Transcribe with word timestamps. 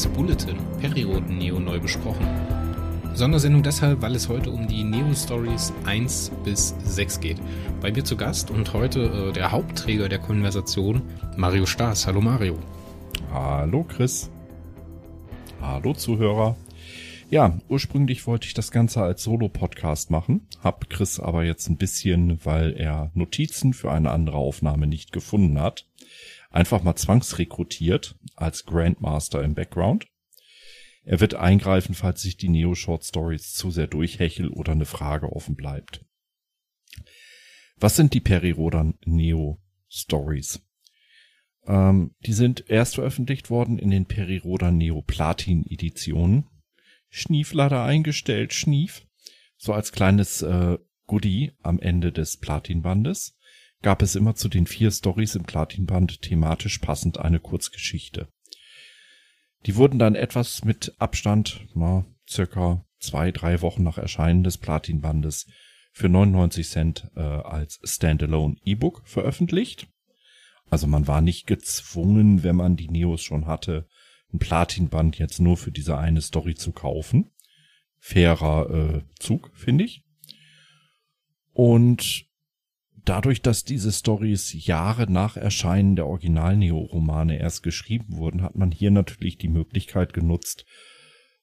Bulls 0.00 0.16
Bulletin, 0.16 0.56
Period 0.80 1.28
Neo 1.28 1.60
neu 1.60 1.78
besprochen. 1.78 2.26
Sondersendung 3.12 3.62
deshalb, 3.62 4.00
weil 4.00 4.14
es 4.14 4.30
heute 4.30 4.50
um 4.50 4.66
die 4.66 4.82
Neo 4.82 5.14
Stories 5.14 5.74
1 5.84 6.32
bis 6.42 6.74
6 6.84 7.20
geht. 7.20 7.36
Bei 7.82 7.92
mir 7.92 8.02
zu 8.02 8.16
Gast 8.16 8.50
und 8.50 8.72
heute 8.72 9.28
äh, 9.28 9.32
der 9.32 9.52
Hauptträger 9.52 10.08
der 10.08 10.18
Konversation, 10.18 11.02
Mario 11.36 11.66
Staas. 11.66 12.06
Hallo 12.06 12.22
Mario. 12.22 12.58
Hallo 13.30 13.84
Chris. 13.84 14.30
Hallo 15.60 15.92
Zuhörer. 15.92 16.56
Ja, 17.28 17.58
ursprünglich 17.68 18.26
wollte 18.26 18.46
ich 18.46 18.54
das 18.54 18.70
Ganze 18.70 19.02
als 19.02 19.22
Solo-Podcast 19.22 20.10
machen, 20.10 20.48
hab 20.64 20.88
Chris 20.88 21.20
aber 21.20 21.44
jetzt 21.44 21.68
ein 21.68 21.76
bisschen, 21.76 22.42
weil 22.44 22.72
er 22.72 23.10
Notizen 23.12 23.74
für 23.74 23.92
eine 23.92 24.12
andere 24.12 24.38
Aufnahme 24.38 24.86
nicht 24.86 25.12
gefunden 25.12 25.60
hat, 25.60 25.86
einfach 26.50 26.82
mal 26.82 26.96
zwangsrekrutiert 26.96 28.16
als 28.40 28.64
Grandmaster 28.64 29.42
im 29.42 29.54
Background. 29.54 30.06
Er 31.02 31.20
wird 31.20 31.34
eingreifen, 31.34 31.94
falls 31.94 32.22
sich 32.22 32.36
die 32.36 32.48
Neo 32.48 32.74
Short 32.74 33.04
Stories 33.04 33.54
zu 33.54 33.70
sehr 33.70 33.86
durchhechel 33.86 34.48
oder 34.48 34.72
eine 34.72 34.86
Frage 34.86 35.32
offen 35.32 35.56
bleibt. 35.56 36.04
Was 37.76 37.96
sind 37.96 38.12
die 38.12 38.20
Perirodan 38.20 38.98
Neo 39.04 39.62
Stories? 39.88 40.60
Ähm, 41.66 42.14
die 42.26 42.32
sind 42.32 42.68
erst 42.68 42.96
veröffentlicht 42.96 43.48
worden 43.50 43.78
in 43.78 43.90
den 43.90 44.06
Perirodan 44.06 44.76
Neo 44.76 45.02
Platin 45.02 45.64
Editionen 45.66 46.46
Schnieflader 47.10 47.82
eingestellt, 47.82 48.54
Schnief. 48.54 49.06
So 49.56 49.74
als 49.74 49.92
kleines 49.92 50.42
äh, 50.42 50.78
Goodie 51.06 51.52
am 51.62 51.80
Ende 51.80 52.12
des 52.12 52.38
Platinbandes 52.38 53.36
gab 53.82 54.02
es 54.02 54.14
immer 54.14 54.34
zu 54.34 54.48
den 54.48 54.66
vier 54.66 54.90
Stories 54.90 55.34
im 55.34 55.44
Platinband 55.44 56.22
thematisch 56.22 56.78
passend 56.78 57.18
eine 57.18 57.40
Kurzgeschichte. 57.40 58.28
Die 59.66 59.76
wurden 59.76 59.98
dann 59.98 60.14
etwas 60.14 60.64
mit 60.64 60.94
Abstand, 60.98 61.66
na, 61.74 62.06
circa 62.28 62.84
zwei, 62.98 63.30
drei 63.30 63.60
Wochen 63.62 63.82
nach 63.82 63.98
Erscheinen 63.98 64.42
des 64.42 64.58
Platinbandes 64.58 65.46
für 65.92 66.08
99 66.08 66.68
Cent 66.68 67.10
äh, 67.16 67.20
als 67.20 67.80
Standalone 67.84 68.56
E-Book 68.64 69.02
veröffentlicht. 69.04 69.88
Also 70.70 70.86
man 70.86 71.06
war 71.08 71.20
nicht 71.20 71.46
gezwungen, 71.46 72.42
wenn 72.42 72.56
man 72.56 72.76
die 72.76 72.88
Neos 72.88 73.22
schon 73.22 73.46
hatte, 73.46 73.88
ein 74.32 74.38
Platinband 74.38 75.18
jetzt 75.18 75.40
nur 75.40 75.56
für 75.56 75.72
diese 75.72 75.98
eine 75.98 76.22
Story 76.22 76.54
zu 76.54 76.72
kaufen. 76.72 77.32
Fairer 77.98 78.70
äh, 78.70 79.02
Zug, 79.18 79.50
finde 79.54 79.84
ich. 79.84 80.04
Und 81.52 82.29
dadurch, 83.04 83.42
dass 83.42 83.64
diese 83.64 83.92
Stories 83.92 84.66
Jahre 84.66 85.10
nach 85.10 85.36
Erscheinen 85.36 85.96
der 85.96 86.06
Original-Neo-Romane 86.06 87.38
erst 87.38 87.62
geschrieben 87.62 88.16
wurden, 88.16 88.42
hat 88.42 88.56
man 88.56 88.70
hier 88.70 88.90
natürlich 88.90 89.38
die 89.38 89.48
Möglichkeit 89.48 90.12
genutzt, 90.12 90.64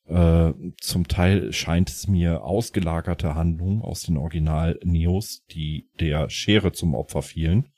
äh, 0.07 0.53
zum 0.79 1.07
Teil 1.07 1.51
scheint 1.51 1.89
es 1.89 2.07
mir 2.07 2.43
ausgelagerte 2.43 3.35
Handlungen 3.35 3.81
aus 3.81 4.03
den 4.03 4.17
Original-Neos, 4.17 5.43
die 5.51 5.89
der 5.99 6.29
Schere 6.29 6.71
zum 6.71 6.95
Opfer 6.95 7.21
fielen, 7.21 7.73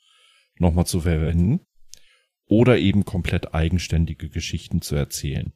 nochmal 0.56 0.86
zu 0.86 1.00
verwenden 1.00 1.60
oder 2.46 2.78
eben 2.78 3.04
komplett 3.04 3.54
eigenständige 3.54 4.28
Geschichten 4.28 4.80
zu 4.80 4.94
erzählen. 4.94 5.52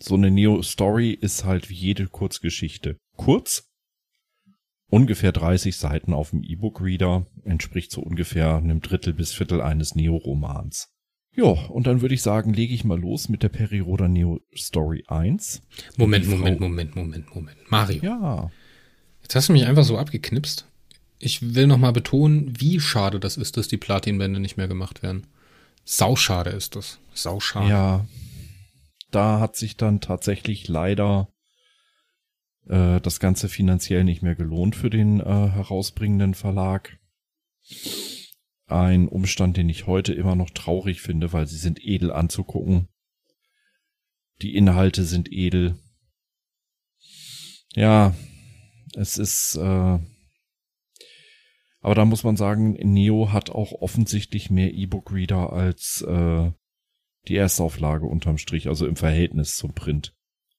So 0.00 0.14
eine 0.14 0.30
Neo-Story 0.30 1.12
ist 1.12 1.44
halt 1.44 1.70
wie 1.70 1.74
jede 1.74 2.06
Kurzgeschichte 2.06 2.98
kurz, 3.16 3.70
ungefähr 4.88 5.32
30 5.32 5.76
Seiten 5.76 6.12
auf 6.12 6.30
dem 6.30 6.42
E-Book-Reader, 6.42 7.26
entspricht 7.44 7.90
so 7.90 8.00
ungefähr 8.00 8.56
einem 8.56 8.80
Drittel 8.80 9.12
bis 9.12 9.32
Viertel 9.32 9.60
eines 9.60 9.94
Neo-Romans. 9.94 10.88
Ja, 11.34 11.44
und 11.44 11.86
dann 11.86 12.00
würde 12.00 12.14
ich 12.14 12.22
sagen, 12.22 12.54
lege 12.54 12.72
ich 12.72 12.84
mal 12.84 12.98
los 12.98 13.28
mit 13.28 13.42
der 13.42 13.50
Periroda 13.50 14.08
Neo 14.08 14.40
Story 14.56 15.04
1. 15.06 15.62
Moment, 15.96 16.26
Moment, 16.28 16.60
Moment, 16.60 16.96
Moment, 16.96 17.34
Moment. 17.34 17.58
Mario. 17.70 18.02
Ja. 18.02 18.50
Jetzt 19.22 19.34
hast 19.34 19.48
du 19.48 19.52
mich 19.52 19.66
einfach 19.66 19.84
so 19.84 19.98
abgeknipst 19.98 20.66
ich 21.18 21.54
will 21.54 21.66
nochmal 21.66 21.92
betonen, 21.92 22.52
wie 22.58 22.80
schade 22.80 23.20
das 23.20 23.36
ist, 23.36 23.56
dass 23.56 23.68
die 23.68 23.76
Platinbände 23.76 24.40
nicht 24.40 24.56
mehr 24.56 24.68
gemacht 24.68 25.02
werden. 25.02 25.26
Sauschade 25.84 26.50
ist 26.50 26.76
das. 26.76 26.98
Sauschade. 27.14 27.70
Ja. 27.70 28.06
Da 29.10 29.40
hat 29.40 29.56
sich 29.56 29.76
dann 29.76 30.00
tatsächlich 30.00 30.68
leider 30.68 31.28
äh, 32.68 33.00
das 33.00 33.20
Ganze 33.20 33.48
finanziell 33.48 34.04
nicht 34.04 34.22
mehr 34.22 34.34
gelohnt 34.34 34.76
für 34.76 34.90
den 34.90 35.20
äh, 35.20 35.24
herausbringenden 35.24 36.34
Verlag. 36.34 36.98
Ein 38.66 39.08
Umstand, 39.08 39.56
den 39.56 39.68
ich 39.68 39.86
heute 39.86 40.12
immer 40.12 40.34
noch 40.34 40.50
traurig 40.50 41.00
finde, 41.00 41.32
weil 41.32 41.46
sie 41.46 41.58
sind 41.58 41.78
edel 41.82 42.12
anzugucken. 42.12 42.88
Die 44.42 44.54
Inhalte 44.54 45.04
sind 45.04 45.32
edel. 45.32 45.78
Ja, 47.74 48.14
es 48.94 49.18
ist 49.18 49.56
äh, 49.56 49.98
aber 51.86 51.94
da 51.94 52.04
muss 52.04 52.24
man 52.24 52.34
sagen, 52.34 52.72
Neo 52.72 53.32
hat 53.32 53.48
auch 53.48 53.70
offensichtlich 53.70 54.50
mehr 54.50 54.74
E-Book-Reader 54.74 55.52
als 55.52 56.02
äh, 56.02 56.50
die 57.28 57.36
Erstauflage 57.36 58.06
unterm 58.06 58.38
Strich, 58.38 58.66
also 58.66 58.88
im 58.88 58.96
Verhältnis 58.96 59.54
zum 59.54 59.72
Print. 59.72 60.15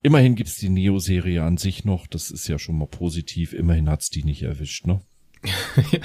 Immerhin 0.08 0.36
gibt's 0.36 0.56
die 0.56 0.70
Neo-Serie 0.70 1.44
an 1.44 1.58
sich 1.58 1.84
noch, 1.84 2.08
das 2.08 2.32
ist 2.32 2.48
ja 2.48 2.58
schon 2.58 2.78
mal 2.78 2.88
positiv. 2.88 3.52
Immerhin 3.52 3.90
hat's 3.90 4.10
die 4.10 4.24
nicht 4.24 4.42
erwischt, 4.42 4.88
ne? 4.88 5.02
ja, 5.92 6.00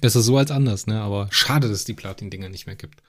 besser 0.00 0.20
so 0.20 0.36
als 0.36 0.50
anders, 0.50 0.88
ne? 0.88 1.00
Aber 1.00 1.28
schade, 1.30 1.68
dass 1.68 1.78
es 1.78 1.84
die 1.84 1.94
Platin-Dinger 1.94 2.48
nicht 2.48 2.66
mehr 2.66 2.74
gibt. 2.74 3.04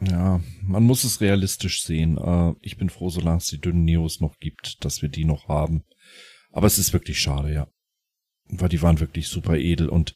Ja, 0.00 0.40
man 0.62 0.84
muss 0.84 1.02
es 1.02 1.20
realistisch 1.20 1.82
sehen. 1.82 2.18
Äh, 2.18 2.52
ich 2.60 2.76
bin 2.76 2.88
froh, 2.88 3.10
solange 3.10 3.38
es 3.38 3.46
die 3.46 3.60
dünnen 3.60 3.84
Neos 3.84 4.20
noch 4.20 4.38
gibt, 4.38 4.84
dass 4.84 5.02
wir 5.02 5.08
die 5.08 5.24
noch 5.24 5.48
haben. 5.48 5.82
Aber 6.52 6.68
es 6.68 6.78
ist 6.78 6.92
wirklich 6.92 7.18
schade, 7.18 7.52
ja. 7.52 7.66
Weil 8.44 8.68
die 8.68 8.80
waren 8.80 9.00
wirklich 9.00 9.26
super 9.26 9.56
edel 9.56 9.88
und 9.88 10.14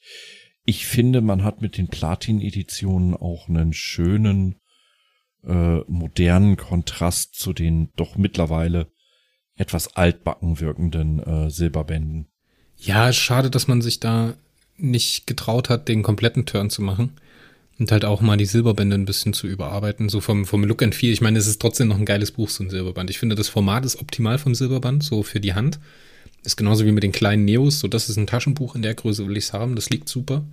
ich 0.67 0.87
finde, 0.87 1.21
man 1.21 1.43
hat 1.43 1.63
mit 1.63 1.79
den 1.79 1.89
Platin-Editionen 1.89 3.17
auch 3.17 3.49
einen 3.49 3.73
schönen, 3.73 4.61
äh, 5.43 5.79
modernen 5.89 6.57
Kontrast 6.57 7.35
zu 7.35 7.53
den 7.53 7.91
doch 7.97 8.17
mittlerweile 8.17 8.93
etwas 9.59 9.97
altbacken 9.97 10.61
wirkenden 10.61 11.19
äh, 11.19 11.51
Silberbänden. 11.51 12.27
Ja, 12.79 13.13
schade, 13.13 13.51
dass 13.51 13.69
man 13.69 13.83
sich 13.83 14.01
da 14.01 14.35
nicht 14.77 15.27
getraut 15.27 15.69
hat, 15.69 15.89
den 15.89 16.03
kompletten 16.03 16.47
Turn 16.47 16.71
zu 16.71 16.81
machen. 16.81 17.11
Und 17.79 17.93
halt 17.93 18.05
auch 18.05 18.21
mal 18.21 18.37
die 18.37 18.47
Silberbände 18.47 18.97
ein 18.97 19.05
bisschen 19.05 19.33
zu 19.33 19.47
überarbeiten, 19.47 20.09
so 20.09 20.21
vom, 20.21 20.47
vom 20.47 20.65
Look 20.65 20.83
and 20.83 20.95
Feel. 20.95 21.13
Ich 21.13 21.21
meine, 21.21 21.39
es 21.39 21.47
ist 21.47 21.61
trotzdem 21.61 21.89
noch 21.89 21.99
ein 21.99 22.07
geiles 22.07 22.33
Buch, 22.33 22.49
so 22.49 22.65
ein 22.65 22.71
Silberband. 22.71 23.11
Ich 23.11 23.19
finde, 23.19 23.37
das 23.37 23.49
Format 23.49 23.85
ist 23.85 24.01
optimal 24.01 24.39
vom 24.39 24.55
Silberband, 24.55 25.05
so 25.05 25.23
für 25.23 25.39
die 25.39 25.55
Hand. 25.55 25.79
Ist 26.45 26.57
genauso 26.57 26.85
wie 26.87 26.93
mit 26.93 27.05
den 27.05 27.13
kleinen 27.13 27.45
Neos. 27.45 27.81
So, 27.81 27.87
das 27.87 28.09
ist 28.09 28.17
ein 28.17 28.27
Taschenbuch 28.27 28.75
in 28.75 28.83
der 28.83 28.95
Größe, 28.95 29.27
will 29.27 29.37
ich's 29.37 29.53
haben. 29.53 29.77
Das 29.77 29.91
liegt 29.91 30.09
super. 30.09 30.45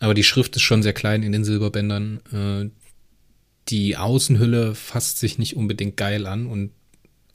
Aber 0.00 0.14
die 0.14 0.24
Schrift 0.24 0.56
ist 0.56 0.62
schon 0.62 0.82
sehr 0.82 0.92
klein 0.92 1.22
in 1.22 1.32
den 1.32 1.44
Silberbändern. 1.44 2.20
Äh, 2.32 2.70
die 3.68 3.96
Außenhülle 3.96 4.74
fasst 4.74 5.18
sich 5.18 5.38
nicht 5.38 5.56
unbedingt 5.56 5.96
geil 5.96 6.26
an 6.26 6.46
und 6.46 6.70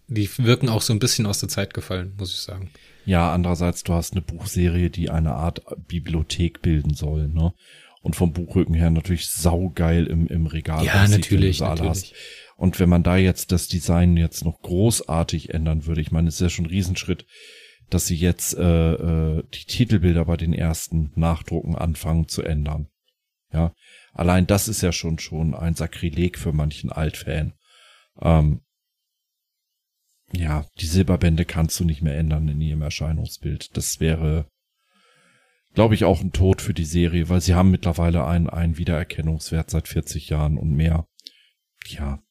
die 0.07 0.29
wirken 0.37 0.69
auch 0.69 0.81
so 0.81 0.93
ein 0.93 0.99
bisschen 0.99 1.25
aus 1.25 1.39
der 1.39 1.49
Zeit 1.49 1.73
gefallen, 1.73 2.13
muss 2.17 2.33
ich 2.33 2.41
sagen. 2.41 2.71
Ja, 3.05 3.33
andererseits, 3.33 3.83
du 3.83 3.93
hast 3.93 4.13
eine 4.13 4.21
Buchserie, 4.21 4.89
die 4.89 5.09
eine 5.09 5.33
Art 5.33 5.61
Bibliothek 5.87 6.61
bilden 6.61 6.93
soll, 6.93 7.27
ne? 7.27 7.53
Und 8.01 8.17
vom 8.17 8.33
Buchrücken 8.33 8.75
her 8.75 8.89
natürlich 8.89 9.29
saugeil 9.29 10.07
im, 10.07 10.27
im 10.27 10.45
Regal. 10.45 10.85
Ja, 10.85 11.07
natürlich, 11.07 11.61
natürlich. 11.61 11.89
Hast. 11.89 12.13
Und 12.57 12.79
wenn 12.79 12.89
man 12.89 13.01
da 13.01 13.15
jetzt 13.15 13.53
das 13.53 13.69
Design 13.69 14.17
jetzt 14.17 14.43
noch 14.43 14.61
großartig 14.61 15.53
ändern 15.53 15.85
würde, 15.85 16.01
ich 16.01 16.11
meine, 16.11 16.27
es 16.27 16.35
ist 16.35 16.41
ja 16.41 16.49
schon 16.49 16.65
ein 16.65 16.69
Riesenschritt, 16.69 17.25
dass 17.89 18.05
sie 18.05 18.15
jetzt 18.15 18.57
äh, 18.57 18.93
äh, 18.93 19.43
die 19.53 19.65
Titelbilder 19.65 20.25
bei 20.25 20.35
den 20.35 20.53
ersten 20.53 21.11
Nachdrucken 21.15 21.75
anfangen 21.75 22.27
zu 22.27 22.41
ändern. 22.41 22.87
Ja, 23.53 23.73
allein 24.13 24.47
das 24.47 24.67
ist 24.67 24.81
ja 24.81 24.91
schon 24.91 25.19
schon 25.19 25.53
ein 25.53 25.75
Sakrileg 25.75 26.37
für 26.37 26.51
manchen 26.51 26.91
Altfan. 26.91 27.53
Ähm, 28.19 28.62
ja, 30.35 30.65
die 30.79 30.85
Silberbände 30.85 31.45
kannst 31.45 31.79
du 31.79 31.85
nicht 31.85 32.01
mehr 32.01 32.17
ändern 32.17 32.47
in 32.47 32.61
ihrem 32.61 32.81
Erscheinungsbild. 32.81 33.75
Das 33.77 33.99
wäre, 33.99 34.47
glaube 35.73 35.95
ich, 35.95 36.05
auch 36.05 36.21
ein 36.21 36.31
Tod 36.31 36.61
für 36.61 36.73
die 36.73 36.85
Serie, 36.85 37.29
weil 37.29 37.41
sie 37.41 37.53
haben 37.53 37.71
mittlerweile 37.71 38.25
einen, 38.25 38.49
einen 38.49 38.77
Wiedererkennungswert 38.77 39.69
seit 39.69 39.87
40 39.87 40.29
Jahren 40.29 40.57
und 40.57 40.71
mehr. 40.71 41.05
Ja, 41.87 42.23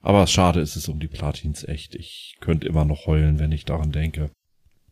aber 0.00 0.26
schade 0.26 0.60
ist 0.60 0.76
es 0.76 0.88
um 0.88 1.00
die 1.00 1.08
Platins 1.08 1.64
echt. 1.64 1.94
Ich 1.94 2.36
könnte 2.40 2.66
immer 2.66 2.84
noch 2.84 3.06
heulen, 3.06 3.38
wenn 3.38 3.52
ich 3.52 3.64
daran 3.64 3.92
denke. 3.92 4.30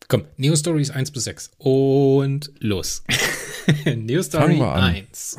Komm, 0.07 0.25
Neo 0.37 0.55
Stories 0.55 0.91
1 0.91 1.11
bis 1.11 1.25
6. 1.25 1.51
Und 1.57 2.51
los. 2.59 3.03
Neo 3.85 4.21
Story 4.21 4.61
1. 4.61 5.37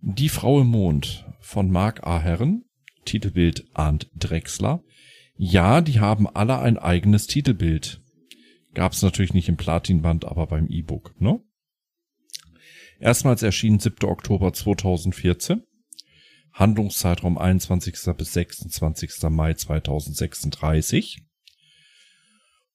Die 0.00 0.28
Frau 0.28 0.60
im 0.60 0.68
Mond 0.68 1.26
von 1.40 1.70
Mark 1.70 2.06
A. 2.06 2.18
Herren. 2.20 2.64
Titelbild 3.04 3.66
Arndt 3.74 4.08
Drexler. 4.14 4.82
Ja, 5.42 5.80
die 5.80 6.00
haben 6.00 6.26
alle 6.26 6.58
ein 6.58 6.76
eigenes 6.76 7.26
Titelbild. 7.26 8.02
Gab's 8.74 9.00
natürlich 9.00 9.32
nicht 9.32 9.48
im 9.48 9.56
Platinband, 9.56 10.26
aber 10.26 10.46
beim 10.46 10.66
E-Book, 10.66 11.18
ne? 11.18 11.40
Erstmals 12.98 13.42
erschien 13.42 13.78
7. 13.78 14.06
Oktober 14.06 14.52
2014. 14.52 15.62
Handlungszeitraum 16.52 17.38
21. 17.38 18.14
bis 18.18 18.34
26. 18.34 19.30
Mai 19.30 19.54
2036. 19.54 21.22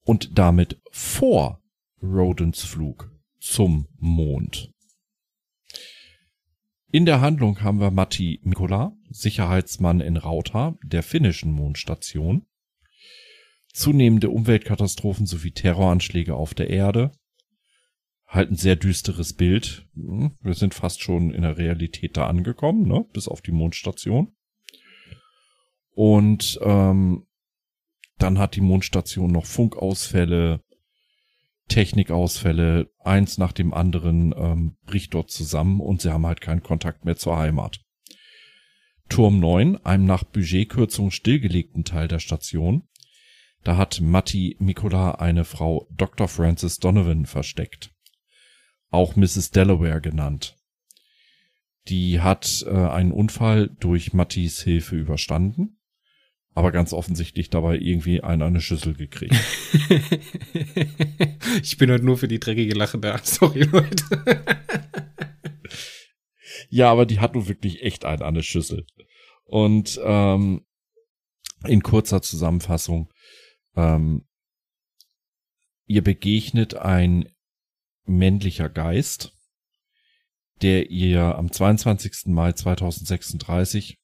Und 0.01 0.35
damit 0.35 0.81
vor 0.89 1.61
Rodens 2.01 2.63
Flug 2.63 3.11
zum 3.39 3.87
Mond. 3.99 4.71
In 6.91 7.05
der 7.05 7.21
Handlung 7.21 7.61
haben 7.61 7.79
wir 7.79 7.91
Matti 7.91 8.39
Mikola, 8.41 8.97
Sicherheitsmann 9.11 10.01
in 10.01 10.17
Rauta, 10.17 10.79
der 10.83 11.03
finnischen 11.03 11.51
Mondstation. 11.51 12.47
Zunehmende 13.75 14.29
Umweltkatastrophen 14.29 15.25
sowie 15.25 15.51
Terroranschläge 15.51 16.33
auf 16.33 16.53
der 16.53 16.69
Erde. 16.69 17.11
Halt 18.25 18.49
ein 18.49 18.55
sehr 18.55 18.77
düsteres 18.77 19.33
Bild. 19.33 19.85
Hm, 19.95 20.37
wir 20.39 20.53
sind 20.53 20.73
fast 20.73 21.01
schon 21.01 21.31
in 21.31 21.41
der 21.41 21.57
Realität 21.57 22.15
da 22.15 22.27
angekommen, 22.27 22.87
ne? 22.87 23.05
bis 23.11 23.27
auf 23.27 23.41
die 23.41 23.51
Mondstation. 23.51 24.33
Und 25.91 26.57
ähm, 26.63 27.27
dann 28.17 28.39
hat 28.39 28.55
die 28.55 28.61
Mondstation 28.61 29.29
noch 29.29 29.45
Funkausfälle, 29.45 30.61
Technikausfälle, 31.67 32.89
eins 32.99 33.37
nach 33.37 33.51
dem 33.51 33.73
anderen 33.73 34.33
ähm, 34.37 34.77
bricht 34.85 35.13
dort 35.13 35.31
zusammen 35.31 35.81
und 35.81 36.01
sie 36.01 36.13
haben 36.13 36.25
halt 36.25 36.39
keinen 36.39 36.63
Kontakt 36.63 37.03
mehr 37.03 37.17
zur 37.17 37.37
Heimat. 37.37 37.81
Turm 39.09 39.41
9, 39.41 39.83
einem 39.85 40.05
nach 40.05 40.23
Budgetkürzung 40.23 41.11
stillgelegten 41.11 41.83
Teil 41.83 42.07
der 42.07 42.19
Station, 42.19 42.87
da 43.65 43.75
hat 43.75 43.99
Matti 43.99 44.55
Mikola 44.59 45.15
eine 45.15 45.43
Frau 45.43 45.89
Dr. 45.91 46.29
Frances 46.29 46.77
Donovan 46.77 47.25
versteckt. 47.25 47.91
Auch 48.89 49.17
Mrs. 49.17 49.51
Delaware 49.51 49.99
genannt. 49.99 50.55
Die 51.89 52.21
hat 52.21 52.63
äh, 52.65 52.69
einen 52.69 53.11
Unfall 53.11 53.67
durch 53.79 54.13
Mattis 54.13 54.61
Hilfe 54.61 54.95
überstanden 54.95 55.75
aber 56.55 56.71
ganz 56.71 56.93
offensichtlich 56.93 57.49
dabei 57.49 57.77
irgendwie 57.77 58.23
einen 58.23 58.41
eine 58.41 58.61
Schüssel 58.61 58.93
gekriegt. 58.93 59.35
ich 61.61 61.77
bin 61.77 61.91
halt 61.91 62.03
nur 62.03 62.17
für 62.17 62.29
die 62.29 62.39
dreckige 62.39 62.73
Lache 62.73 62.97
da. 62.97 63.17
Sorry, 63.23 63.63
Leute. 63.63 64.05
ja, 66.69 66.89
aber 66.89 67.05
die 67.05 67.19
hat 67.19 67.35
nun 67.35 67.49
wirklich 67.49 67.83
echt 67.83 68.05
einen 68.05 68.21
eine 68.21 68.41
Schüssel. 68.41 68.87
Und 69.43 69.99
ähm, 70.01 70.65
in 71.67 71.83
kurzer 71.83 72.21
Zusammenfassung, 72.21 73.11
ähm, 73.75 74.25
ihr 75.85 76.03
begegnet 76.03 76.75
ein 76.75 77.29
männlicher 78.05 78.69
Geist, 78.69 79.33
der 80.61 80.89
ihr 80.89 81.35
am 81.35 81.51
22. 81.51 82.27
Mai 82.27 82.53
2036 82.53 83.97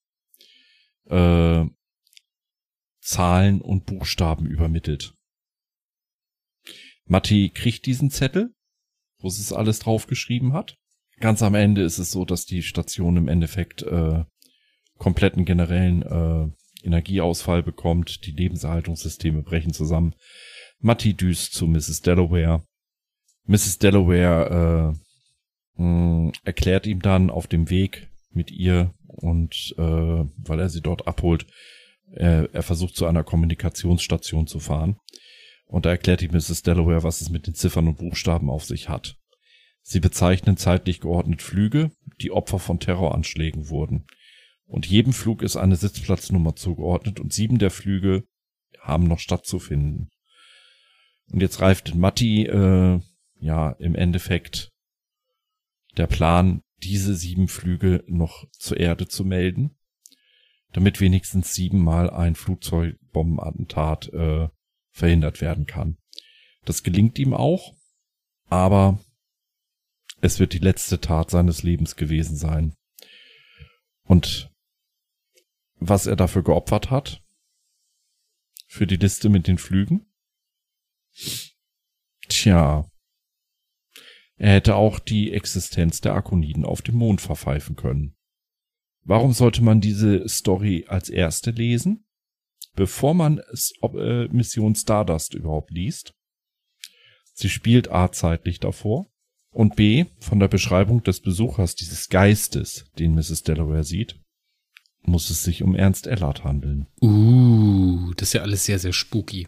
äh, 1.05 1.65
Zahlen 2.99 3.61
und 3.61 3.85
Buchstaben 3.85 4.45
übermittelt. 4.45 5.15
Matti 7.05 7.49
kriegt 7.49 7.85
diesen 7.85 8.11
Zettel, 8.11 8.53
wo 9.19 9.27
es 9.27 9.51
alles 9.51 9.79
draufgeschrieben 9.79 10.53
hat. 10.53 10.77
Ganz 11.19 11.41
am 11.41 11.55
Ende 11.55 11.83
ist 11.83 11.97
es 11.99 12.11
so, 12.11 12.25
dass 12.25 12.45
die 12.45 12.63
Station 12.63 13.17
im 13.17 13.27
Endeffekt 13.27 13.83
äh, 13.83 14.23
kompletten 14.97 15.45
generellen 15.45 16.01
äh, 16.03 16.51
Energieausfall 16.83 17.63
bekommt. 17.63 18.25
Die 18.25 18.31
Lebenserhaltungssysteme 18.31 19.43
brechen 19.43 19.73
zusammen. 19.73 20.15
Matti 20.79 21.13
düst 21.13 21.53
zu 21.53 21.67
Mrs. 21.67 22.01
Delaware. 22.01 22.63
Mrs. 23.45 23.79
Delaware 23.79 24.95
äh, 25.77 25.81
mh, 25.81 26.31
erklärt 26.43 26.87
ihm 26.87 27.01
dann 27.01 27.29
auf 27.29 27.47
dem 27.47 27.69
Weg 27.69 28.09
mit 28.31 28.51
ihr 28.51 28.93
und 29.07 29.75
äh, 29.77 29.81
weil 29.81 30.59
er 30.59 30.69
sie 30.69 30.81
dort 30.81 31.07
abholt, 31.07 31.45
er, 32.11 32.49
er 32.53 32.63
versucht 32.63 32.95
zu 32.95 33.05
einer 33.05 33.23
Kommunikationsstation 33.23 34.47
zu 34.47 34.59
fahren. 34.59 34.97
Und 35.65 35.85
da 35.85 35.91
erklärt 35.91 36.21
die 36.21 36.27
Mrs. 36.27 36.63
Delaware, 36.63 37.03
was 37.03 37.21
es 37.21 37.29
mit 37.29 37.47
den 37.47 37.55
Ziffern 37.55 37.87
und 37.87 37.97
Buchstaben 37.97 38.49
auf 38.49 38.65
sich 38.65 38.89
hat. 38.89 39.15
Sie 39.81 39.99
bezeichnen 39.99 40.57
zeitlich 40.57 40.99
geordnet 40.99 41.41
Flüge, 41.41 41.91
die 42.21 42.31
Opfer 42.31 42.59
von 42.59 42.79
Terroranschlägen 42.79 43.69
wurden. 43.69 44.05
Und 44.71 44.85
jedem 44.85 45.13
Flug 45.13 45.41
ist 45.41 45.57
eine 45.57 45.75
Sitzplatznummer 45.75 46.55
zugeordnet 46.55 47.19
und 47.19 47.33
sieben 47.33 47.59
der 47.59 47.71
Flüge 47.71 48.23
haben 48.79 49.03
noch 49.03 49.19
stattzufinden. 49.19 50.09
Und 51.31 51.41
jetzt 51.41 51.59
reift 51.61 51.93
Matti, 51.93 52.45
äh, 52.45 52.99
ja, 53.39 53.71
im 53.71 53.95
Endeffekt 53.95 54.69
der 55.97 56.07
Plan, 56.07 56.61
diese 56.83 57.15
sieben 57.15 57.47
Flüge 57.47 58.03
noch 58.07 58.45
zur 58.51 58.77
Erde 58.77 59.07
zu 59.07 59.25
melden 59.25 59.75
damit 60.71 60.99
wenigstens 60.99 61.53
siebenmal 61.53 62.09
ein 62.09 62.35
Flugzeugbombenattentat 62.35 64.09
äh, 64.13 64.49
verhindert 64.91 65.41
werden 65.41 65.65
kann. 65.65 65.97
Das 66.65 66.83
gelingt 66.83 67.19
ihm 67.19 67.33
auch, 67.33 67.73
aber 68.47 68.99
es 70.21 70.39
wird 70.39 70.53
die 70.53 70.59
letzte 70.59 71.01
Tat 71.01 71.29
seines 71.29 71.63
Lebens 71.63 71.95
gewesen 71.95 72.37
sein. 72.37 72.75
Und 74.03 74.50
was 75.81 76.05
er 76.05 76.15
dafür 76.15 76.43
geopfert 76.43 76.91
hat, 76.91 77.21
für 78.67 78.87
die 78.87 78.95
Liste 78.95 79.27
mit 79.27 79.47
den 79.47 79.57
Flügen? 79.57 80.05
Tja, 82.29 82.89
er 84.37 84.53
hätte 84.53 84.75
auch 84.75 84.99
die 84.99 85.33
Existenz 85.33 85.99
der 85.99 86.13
Akoniden 86.13 86.65
auf 86.65 86.81
dem 86.81 86.95
Mond 86.95 87.19
verpfeifen 87.19 87.75
können. 87.75 88.15
Warum 89.03 89.33
sollte 89.33 89.63
man 89.63 89.81
diese 89.81 90.29
Story 90.29 90.85
als 90.87 91.09
erste 91.09 91.51
lesen, 91.51 92.05
bevor 92.75 93.15
man 93.15 93.39
äh, 93.39 94.27
Mission 94.27 94.75
Stardust 94.75 95.33
überhaupt 95.33 95.71
liest? 95.71 96.13
Sie 97.33 97.49
spielt 97.49 97.91
A 97.91 98.11
zeitlich 98.11 98.59
davor 98.59 99.07
und 99.49 99.75
B 99.75 100.05
von 100.19 100.39
der 100.39 100.47
Beschreibung 100.47 101.03
des 101.03 101.21
Besuchers 101.21 101.73
dieses 101.75 102.07
Geistes, 102.09 102.85
den 102.99 103.15
Mrs. 103.15 103.41
Delaware 103.43 103.83
sieht, 103.83 104.20
muss 105.03 105.29
es 105.29 105.43
sich 105.43 105.63
um 105.63 105.75
Ernst 105.75 106.07
Ellard 106.07 106.43
handeln. 106.43 106.87
Uh, 107.01 108.13
das 108.15 108.29
ist 108.29 108.33
ja 108.33 108.41
alles 108.41 108.65
sehr, 108.65 108.79
sehr 108.79 108.93
spooky. 108.93 109.47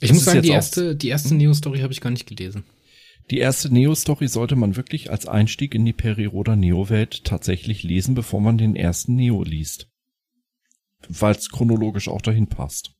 Ich 0.00 0.08
das 0.08 0.12
muss 0.12 0.24
sagen, 0.24 0.42
die 0.42 0.48
erste, 0.48 0.96
die 0.96 1.08
erste 1.08 1.34
Neo-Story 1.34 1.80
habe 1.80 1.92
ich 1.92 2.00
gar 2.00 2.10
nicht 2.10 2.26
gelesen. 2.26 2.64
Die 3.30 3.38
erste 3.38 3.72
Neo-Story 3.72 4.28
sollte 4.28 4.56
man 4.56 4.76
wirklich 4.76 5.10
als 5.10 5.26
Einstieg 5.26 5.74
in 5.74 5.84
die 5.84 5.92
Periroda 5.92 6.56
Neo-Welt 6.56 7.24
tatsächlich 7.24 7.82
lesen, 7.82 8.14
bevor 8.14 8.40
man 8.40 8.58
den 8.58 8.76
ersten 8.76 9.14
Neo 9.14 9.42
liest. 9.42 9.88
Weil 11.08 11.34
es 11.34 11.50
chronologisch 11.50 12.08
auch 12.08 12.22
dahin 12.22 12.48
passt. 12.48 12.94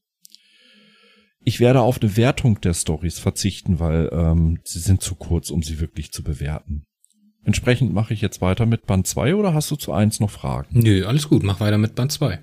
Ich 1.44 1.58
werde 1.58 1.80
auf 1.80 2.00
eine 2.00 2.16
Wertung 2.16 2.60
der 2.60 2.74
Stories 2.74 3.18
verzichten, 3.18 3.80
weil 3.80 4.08
ähm, 4.12 4.60
sie 4.64 4.78
sind 4.78 5.02
zu 5.02 5.16
kurz, 5.16 5.50
um 5.50 5.62
sie 5.62 5.80
wirklich 5.80 6.12
zu 6.12 6.22
bewerten. 6.22 6.84
Entsprechend 7.44 7.92
mache 7.92 8.14
ich 8.14 8.20
jetzt 8.20 8.40
weiter 8.40 8.66
mit 8.66 8.86
Band 8.86 9.06
2 9.06 9.34
oder 9.34 9.52
hast 9.54 9.70
du 9.70 9.76
zu 9.76 9.92
1 9.92 10.20
noch 10.20 10.30
Fragen? 10.30 10.78
Nö, 10.78 11.04
alles 11.06 11.28
gut, 11.28 11.42
mach 11.42 11.60
weiter 11.60 11.78
mit 11.78 11.94
Band 11.94 12.12
2. 12.12 12.40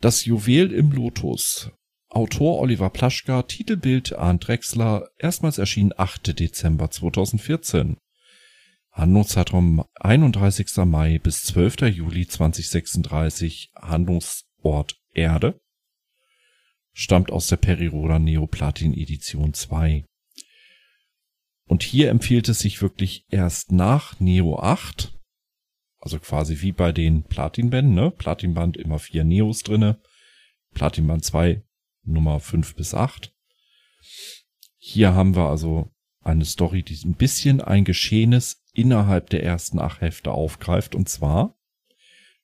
Das 0.00 0.24
Juwel 0.24 0.72
im 0.72 0.92
Lotus 0.92 1.70
Autor 2.12 2.58
Oliver 2.58 2.90
Plaschka, 2.90 3.42
Titelbild 3.42 4.16
Arndt 4.16 4.48
Drexler, 4.48 5.08
erstmals 5.16 5.58
erschien 5.58 5.92
8. 5.96 6.40
Dezember 6.40 6.90
2014. 6.90 7.98
Handlungszeitraum 8.90 9.84
31. 9.94 10.76
Mai 10.86 11.20
bis 11.20 11.44
12. 11.44 11.82
Juli 11.82 12.26
2036, 12.26 13.70
Handlungsort 13.76 15.00
Erde. 15.14 15.60
Stammt 16.92 17.30
aus 17.30 17.46
der 17.46 17.58
Periroda 17.58 18.18
Neoplatin 18.18 18.92
Edition 18.92 19.54
2. 19.54 20.04
Und 21.70 21.84
hier 21.84 22.10
empfiehlt 22.10 22.48
es 22.48 22.58
sich 22.58 22.82
wirklich 22.82 23.26
erst 23.30 23.70
nach 23.70 24.18
Neo 24.18 24.58
8, 24.58 25.16
also 26.00 26.18
quasi 26.18 26.62
wie 26.62 26.72
bei 26.72 26.90
den 26.90 27.22
Platinbänden, 27.22 27.94
ne? 27.94 28.10
Platinband 28.10 28.76
immer 28.76 28.98
vier 28.98 29.22
Neos 29.22 29.62
drinne, 29.62 30.00
Platinband 30.74 31.24
2 31.24 31.62
Nummer 32.02 32.40
5 32.40 32.74
bis 32.74 32.92
8. 32.92 33.32
Hier 34.78 35.14
haben 35.14 35.36
wir 35.36 35.48
also 35.48 35.88
eine 36.24 36.44
Story, 36.44 36.82
die 36.82 36.98
ein 37.04 37.14
bisschen 37.14 37.60
ein 37.60 37.84
Geschehenes 37.84 38.64
innerhalb 38.72 39.30
der 39.30 39.44
ersten 39.44 39.78
acht 39.78 40.00
Hefte 40.00 40.32
aufgreift, 40.32 40.96
und 40.96 41.08
zwar 41.08 41.56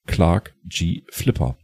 Clark 0.07 0.55
G. 0.67 1.03
Flipper. 1.11 1.59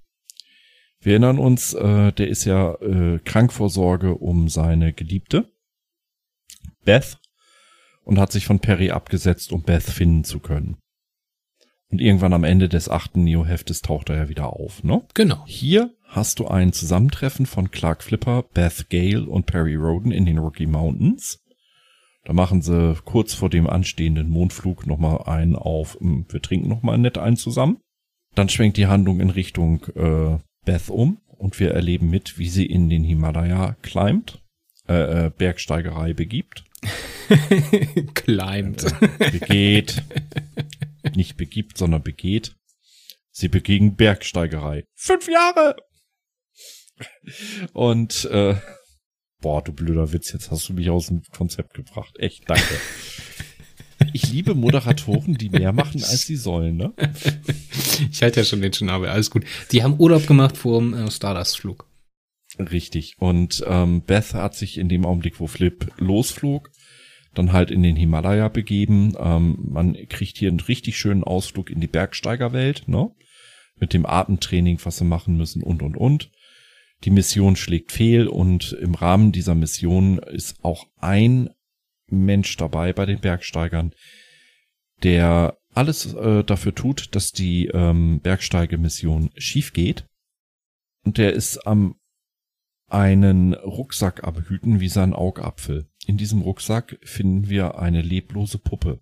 Wir 0.99 1.13
erinnern 1.13 1.39
uns, 1.39 1.75
äh, 1.75 2.11
der 2.11 2.27
ist 2.27 2.45
ja 2.45 2.75
äh, 2.81 3.21
Krankvorsorge 3.21 4.17
um 4.17 4.49
seine 4.49 4.93
Geliebte, 4.93 5.49
Beth, 6.85 7.22
und 8.05 8.19
hat 8.19 8.33
sich 8.33 8.47
von 8.47 8.61
Perry 8.61 8.91
abgesetzt, 8.91 9.53
um 9.53 9.63
Beth 9.63 9.83
finden 9.83 10.25
zu 10.25 10.41
können. 10.41 10.77
Und 11.91 12.01
irgendwann 12.01 12.33
am 12.33 12.45
Ende 12.45 12.69
des 12.69 12.89
achten 12.89 13.23
Neo-Heftes 13.23 13.83
taucht 13.83 14.09
er 14.09 14.17
ja 14.17 14.29
wieder 14.29 14.55
auf, 14.55 14.83
ne? 14.83 15.03
Genau. 15.15 15.45
Hier 15.47 15.95
hast 16.07 16.39
du 16.39 16.49
ein 16.49 16.73
Zusammentreffen 16.73 17.45
von 17.45 17.71
Clark 17.71 18.03
Flipper, 18.03 18.45
Beth 18.55 18.89
Gale 18.89 19.27
und 19.27 19.47
Perry 19.47 19.75
Roden 19.75 20.11
in 20.11 20.25
den 20.25 20.39
Rocky 20.39 20.67
Mountains. 20.67 21.43
Da 22.25 22.33
machen 22.33 22.63
sie 22.63 22.97
kurz 23.05 23.35
vor 23.35 23.51
dem 23.51 23.67
anstehenden 23.67 24.31
Mondflug 24.31 24.87
nochmal 24.87 25.23
einen 25.25 25.57
auf, 25.57 25.99
hm, 26.01 26.27
wir 26.29 26.41
trinken 26.41 26.69
nochmal 26.69 26.97
nett 26.97 27.19
einen 27.19 27.37
zusammen. 27.37 27.79
Dann 28.35 28.49
schwenkt 28.49 28.79
die 28.79 28.87
Handlung 28.87 29.21
in 29.21 29.31
Richtung 29.31 29.85
äh, 29.95 30.39
Beth 30.65 30.89
um 30.89 31.19
und 31.27 31.59
wir 31.61 31.73
erleben 31.73 32.09
mit, 32.09 32.39
wie 32.39 32.49
sie 32.49 32.67
in 32.67 32.89
den 32.89 33.05
Himalaya 33.05 33.77
climbt, 33.83 34.42
äh, 34.93 35.27
äh, 35.27 35.31
Bergsteigerei 35.31 36.13
begibt. 36.13 36.65
Climbed. 38.15 38.85
Äh, 38.85 39.31
begeht. 39.31 40.03
Nicht 41.15 41.37
begibt, 41.37 41.79
sondern 41.79 42.03
begeht. 42.03 42.55
Sie 43.31 43.49
begegen 43.49 43.97
Bergsteigerei. 43.97 44.85
Fünf 44.95 45.29
Jahre! 45.29 45.77
Und 47.73 48.27
äh, 48.27 48.57
boah, 49.41 49.63
du 49.63 49.73
blöder 49.73 50.13
Witz, 50.13 50.33
jetzt 50.33 50.51
hast 50.51 50.69
du 50.69 50.75
mich 50.75 50.91
aus 50.91 51.07
dem 51.07 51.23
Konzept 51.33 51.75
gebracht. 51.75 52.19
Echt, 52.19 52.49
danke. 52.49 52.75
Ich 54.13 54.31
liebe 54.31 54.55
Moderatoren, 54.55 55.35
die 55.35 55.49
mehr 55.49 55.73
machen, 55.73 56.03
als 56.03 56.23
sie 56.23 56.37
sollen, 56.37 56.77
ne? 56.77 56.93
Ich 58.11 58.23
halte 58.23 58.41
ja 58.41 58.45
schon 58.45 58.61
den 58.61 58.73
Schnabel, 58.73 59.09
alles 59.09 59.31
gut. 59.31 59.45
Die 59.71 59.83
haben 59.83 59.99
Urlaub 59.99 60.27
gemacht 60.27 60.57
vor 60.57 60.81
dem 60.81 60.93
äh, 60.93 61.11
Stardust-Flug. 61.11 61.87
Richtig. 62.59 63.17
Und 63.19 63.65
ähm, 63.67 64.03
Beth 64.03 64.35
hat 64.35 64.55
sich 64.55 64.79
in 64.79 64.89
dem 64.89 65.07
Augenblick, 65.07 65.41
wo 65.41 65.47
Flip 65.47 65.91
losflog, 65.97 66.71
dann 67.35 67.53
halt 67.53 67.71
in 67.71 67.83
den 67.83 67.97
Himalaya 67.97 68.49
begeben. 68.49 69.15
Ähm, 69.19 69.59
man 69.71 69.95
kriegt 70.09 70.37
hier 70.37 70.51
einen 70.51 70.61
richtig 70.61 70.99
schönen 70.99 71.25
Ausflug 71.25 71.71
in 71.71 71.81
die 71.81 71.87
Bergsteigerwelt, 71.87 72.89
ne? 72.89 73.11
Mit 73.77 73.95
dem 73.95 74.07
Atemtraining, 74.07 74.79
was 74.85 74.99
sie 74.99 75.05
machen 75.05 75.37
müssen 75.37 75.63
und 75.63 75.83
und 75.83 75.97
und. 75.97 76.31
Die 77.05 77.11
Mission 77.11 77.57
schlägt 77.57 77.91
fehl 77.91 78.29
und 78.29 78.73
im 78.75 78.95
Rahmen 78.95 79.33
dieser 79.33 79.55
Mission 79.55 80.19
ist 80.19 80.63
auch 80.63 80.87
ein 80.99 81.51
Mensch 82.07 82.57
dabei 82.57 82.93
bei 82.93 83.07
den 83.07 83.21
Bergsteigern, 83.21 83.93
der 85.03 85.57
alles 85.75 86.13
äh, 86.15 86.45
dafür 86.45 86.75
tut, 86.75 87.15
dass 87.17 87.33
die 87.33 87.67
ähm, 87.69 88.21
Bergsteigemission 88.21 89.31
schief 89.37 89.73
geht. 89.73 90.05
Und 91.05 91.19
der 91.19 91.33
ist 91.33 91.67
am 91.67 91.97
einen 92.93 93.55
Rucksack 93.55 94.25
abhüten 94.25 94.81
wie 94.81 94.89
sein 94.89 95.15
Augapfel. 95.15 95.89
In 96.07 96.19
diesem 96.19 96.43
Rucksack 96.43 96.99
finden 97.03 97.49
wir 97.49 97.79
eine 97.79 98.03
leblose 98.03 98.59
Puppe, 98.59 99.01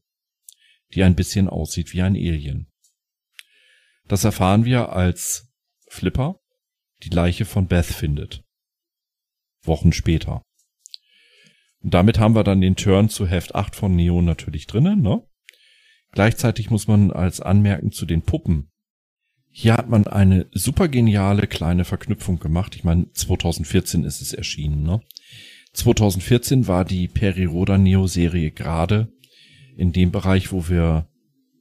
die 0.94 1.02
ein 1.02 1.16
bisschen 1.16 1.48
aussieht 1.48 1.92
wie 1.92 2.02
ein 2.02 2.14
Alien. 2.14 2.70
Das 4.06 4.24
erfahren 4.24 4.64
wir, 4.64 4.92
als 4.92 5.52
Flipper 5.88 6.40
die 7.02 7.10
Leiche 7.10 7.44
von 7.44 7.66
Beth 7.66 7.86
findet. 7.86 8.44
Wochen 9.62 9.92
später. 9.92 10.42
Und 11.82 11.94
damit 11.94 12.18
haben 12.18 12.34
wir 12.34 12.44
dann 12.44 12.60
den 12.60 12.76
Turn 12.76 13.08
zu 13.08 13.26
Heft 13.26 13.54
8 13.54 13.74
von 13.74 13.96
Neo 13.96 14.20
natürlich 14.22 14.66
drinnen, 14.66 15.00
ne? 15.00 15.26
Gleichzeitig 16.12 16.70
muss 16.70 16.88
man 16.88 17.10
als 17.10 17.40
anmerken 17.40 17.92
zu 17.92 18.04
den 18.04 18.22
Puppen. 18.22 18.69
Hier 19.52 19.74
hat 19.74 19.88
man 19.88 20.06
eine 20.06 20.46
super 20.52 20.88
geniale 20.88 21.46
kleine 21.46 21.84
Verknüpfung 21.84 22.38
gemacht. 22.38 22.76
Ich 22.76 22.84
meine, 22.84 23.10
2014 23.12 24.04
ist 24.04 24.22
es 24.22 24.32
erschienen, 24.32 24.82
ne? 24.84 25.00
2014 25.72 26.66
war 26.66 26.84
die 26.84 27.08
Periroda 27.08 27.78
Neo 27.78 28.06
Serie 28.06 28.50
gerade 28.50 29.12
in 29.76 29.92
dem 29.92 30.10
Bereich, 30.10 30.52
wo 30.52 30.68
wir 30.68 31.08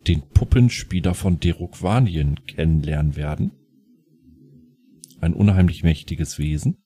den 0.08 0.22
Puppenspieler 0.22 1.13
von 1.13 1.39
Derukvanien 1.39 2.46
kennenlernen 2.48 3.15
werden. 3.15 3.51
Ein 5.19 5.34
unheimlich 5.34 5.84
mächtiges 5.84 6.39
Wesen. 6.39 6.77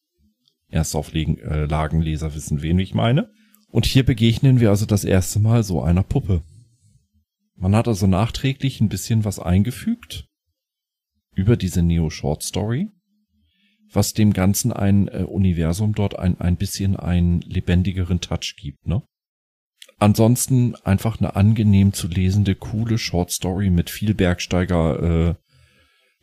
Erstauflegen, 0.69 1.37
äh, 1.37 1.69
wissen, 1.69 2.61
wen 2.61 2.79
ich 2.79 2.93
meine. 2.93 3.29
Und 3.69 3.85
hier 3.85 4.03
begegnen 4.03 4.59
wir 4.59 4.69
also 4.69 4.85
das 4.85 5.05
erste 5.05 5.39
Mal 5.39 5.63
so 5.63 5.81
einer 5.81 6.03
Puppe. 6.03 6.41
Man 7.55 7.75
hat 7.75 7.87
also 7.87 8.07
nachträglich 8.07 8.81
ein 8.81 8.89
bisschen 8.89 9.23
was 9.23 9.39
eingefügt 9.39 10.27
über 11.35 11.57
diese 11.57 11.81
Neo 11.81 12.09
Short 12.09 12.43
Story, 12.43 12.89
was 13.91 14.13
dem 14.13 14.33
Ganzen 14.33 14.71
ein 14.71 15.07
äh, 15.07 15.23
Universum 15.27 15.93
dort 15.93 16.17
ein, 16.17 16.39
ein 16.39 16.57
bisschen 16.57 16.95
einen 16.95 17.41
lebendigeren 17.41 18.21
Touch 18.21 18.55
gibt, 18.57 18.85
ne? 18.87 19.03
Ansonsten 19.99 20.75
einfach 20.83 21.19
eine 21.19 21.35
angenehm 21.35 21.93
zu 21.93 22.07
lesende, 22.07 22.55
coole 22.55 22.97
Short 22.97 23.31
Story 23.31 23.69
mit 23.69 23.89
viel 23.89 24.13
Bergsteiger 24.13 25.29
äh, 25.29 25.35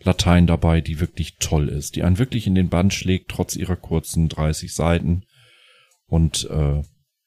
Latein 0.03 0.47
dabei, 0.47 0.81
die 0.81 1.01
wirklich 1.01 1.37
toll 1.39 1.69
ist, 1.69 1.97
die 1.97 2.03
einen 2.03 2.19
wirklich 2.19 2.47
in 2.47 2.55
den 2.55 2.69
Band 2.69 2.93
schlägt, 2.93 3.31
trotz 3.31 3.57
ihrer 3.57 3.77
kurzen 3.77 4.29
30 4.29 4.75
Seiten. 4.75 5.25
Und 6.07 6.49
äh, 6.51 6.83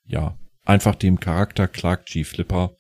ja, 0.06 0.38
einfach 0.64 0.96
dem 0.96 1.20
Charakter 1.20 1.68
Clark 1.68 2.06
G. 2.06 2.24
Flipper 2.24 2.76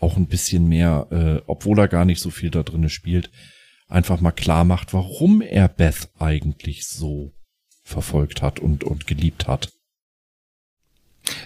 auch 0.00 0.16
ein 0.16 0.26
bisschen 0.26 0.68
mehr, 0.68 1.06
äh, 1.10 1.42
obwohl 1.46 1.78
er 1.78 1.88
gar 1.88 2.04
nicht 2.04 2.20
so 2.20 2.30
viel 2.30 2.50
da 2.50 2.62
drinne 2.62 2.90
spielt, 2.90 3.30
einfach 3.88 4.20
mal 4.20 4.32
klar 4.32 4.64
macht, 4.64 4.92
warum 4.92 5.40
er 5.40 5.68
Beth 5.68 6.10
eigentlich 6.18 6.86
so 6.86 7.32
verfolgt 7.84 8.42
hat 8.42 8.60
und, 8.60 8.84
und 8.84 9.06
geliebt 9.06 9.46
hat. 9.46 9.72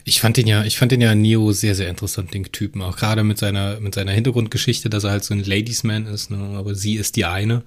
Ich 0.05 0.21
fand 0.21 0.37
den 0.37 0.47
ja, 0.47 0.65
ich 0.65 0.77
fand 0.77 0.91
den 0.93 1.01
ja 1.01 1.15
Neo 1.15 1.53
sehr, 1.53 1.75
sehr 1.75 1.89
interessant, 1.89 2.35
den 2.35 2.45
Typen. 2.45 2.83
Auch 2.83 2.97
gerade 2.97 3.23
mit 3.23 3.39
seiner, 3.39 3.79
mit 3.81 3.95
seiner 3.95 4.13
Hintergrundgeschichte, 4.13 4.91
dass 4.91 5.05
er 5.05 5.11
halt 5.11 5.25
so 5.25 5.35
ein 5.35 5.45
Ladiesman 5.45 6.07
ist, 6.07 6.31
ne? 6.31 6.57
aber 6.57 6.75
sie 6.75 6.95
ist 6.95 7.17
die 7.17 7.25
eine. 7.25 7.63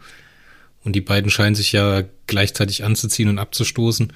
Und 0.84 0.94
die 0.94 1.02
beiden 1.02 1.30
scheinen 1.30 1.56
sich 1.56 1.72
ja 1.72 2.04
gleichzeitig 2.28 2.84
anzuziehen 2.84 3.30
und 3.30 3.40
abzustoßen. 3.40 4.12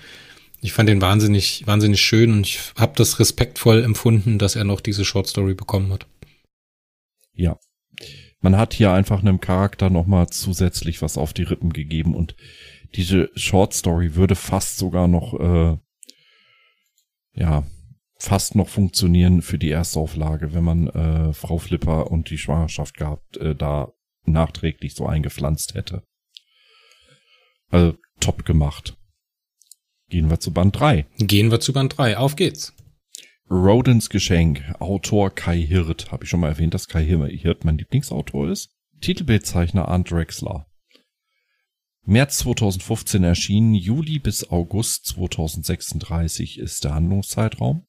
Ich 0.62 0.74
fand 0.74 0.90
den 0.90 1.02
wahnsinnig, 1.02 1.64
wahnsinnig 1.68 2.02
schön 2.02 2.32
und 2.32 2.48
ich 2.48 2.60
habe 2.76 2.94
das 2.96 3.20
respektvoll 3.20 3.84
empfunden, 3.84 4.40
dass 4.40 4.56
er 4.56 4.64
noch 4.64 4.82
diese 4.82 5.06
Short 5.06 5.28
Story 5.28 5.54
bekommen 5.54 5.94
hat. 5.94 6.08
Ja. 7.34 7.60
Man 8.42 8.58
hat 8.58 8.74
hier 8.74 8.92
einfach 8.92 9.22
einem 9.22 9.39
Charakter 9.39 9.89
nochmal 9.89 10.27
zusätzlich 10.30 11.01
was 11.01 11.18
auf 11.18 11.34
die 11.34 11.44
Rippen 11.44 11.74
gegeben 11.74 12.15
und 12.15 12.36
diese 12.96 13.30
Short 13.36 13.74
Story 13.74 14.15
würde 14.15 14.36
fast 14.36 14.77
sogar 14.77 15.08
noch, 15.08 15.34
äh, 15.39 15.77
ja, 17.34 17.65
fast 18.18 18.56
noch 18.56 18.70
funktionieren 18.70 19.42
für 19.42 19.58
die 19.58 19.72
Erstauflage, 19.72 20.54
wenn 20.54 20.63
man 20.63 20.88
äh, 20.88 21.34
Frau 21.34 21.58
Flipper 21.58 22.12
und 22.12 22.30
die 22.30 22.38
Schwangerschaft 22.38 22.96
gehabt, 22.96 23.38
äh, 23.38 23.56
da 23.56 23.92
nachträglich 24.25 24.96
so 24.96 25.06
eingepflanzt 25.06 25.75
hätte. 25.75 26.04
Also 27.70 27.98
top 28.20 28.46
gemacht. 28.46 28.98
Gehen 30.10 30.30
wir 30.30 30.39
zu 30.39 30.54
Band 30.54 30.80
3. 30.80 31.06
Gehen 31.18 31.51
wir 31.51 31.60
zu 31.60 31.74
Band 31.74 31.98
3. 31.98 32.18
Auf 32.18 32.36
geht's. 32.36 32.74
Rodens 33.50 34.10
Geschenk. 34.10 34.64
Autor 34.80 35.30
Kai 35.30 35.62
Hirt. 35.62 36.12
Habe 36.12 36.24
ich 36.24 36.30
schon 36.30 36.40
mal 36.40 36.50
erwähnt, 36.50 36.74
dass 36.74 36.88
Kai 36.88 37.06
Hirt 37.06 37.64
mein 37.64 37.78
Lieblingsautor 37.78 38.50
ist? 38.50 38.72
Titelbildzeichner 39.02 39.88
Arndt 39.88 40.10
Drexler. 40.10 40.66
März 42.08 42.40
2015 42.40 43.24
erschienen, 43.24 43.74
Juli 43.75 44.20
bis 44.20 44.50
August 44.50 45.08
2036 45.08 46.60
ist 46.60 46.84
der 46.84 46.96
Handlungszeitraum. 46.96 47.86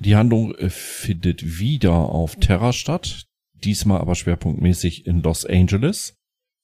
Die 0.00 0.16
Handlung 0.16 0.54
äh, 0.56 0.68
findet 0.68 1.58
wieder 1.58 1.92
auf 1.92 2.36
Terra 2.36 2.72
statt, 2.72 3.26
diesmal 3.54 4.00
aber 4.00 4.14
schwerpunktmäßig 4.14 5.06
in 5.06 5.22
Los 5.22 5.44
Angeles. 5.44 6.16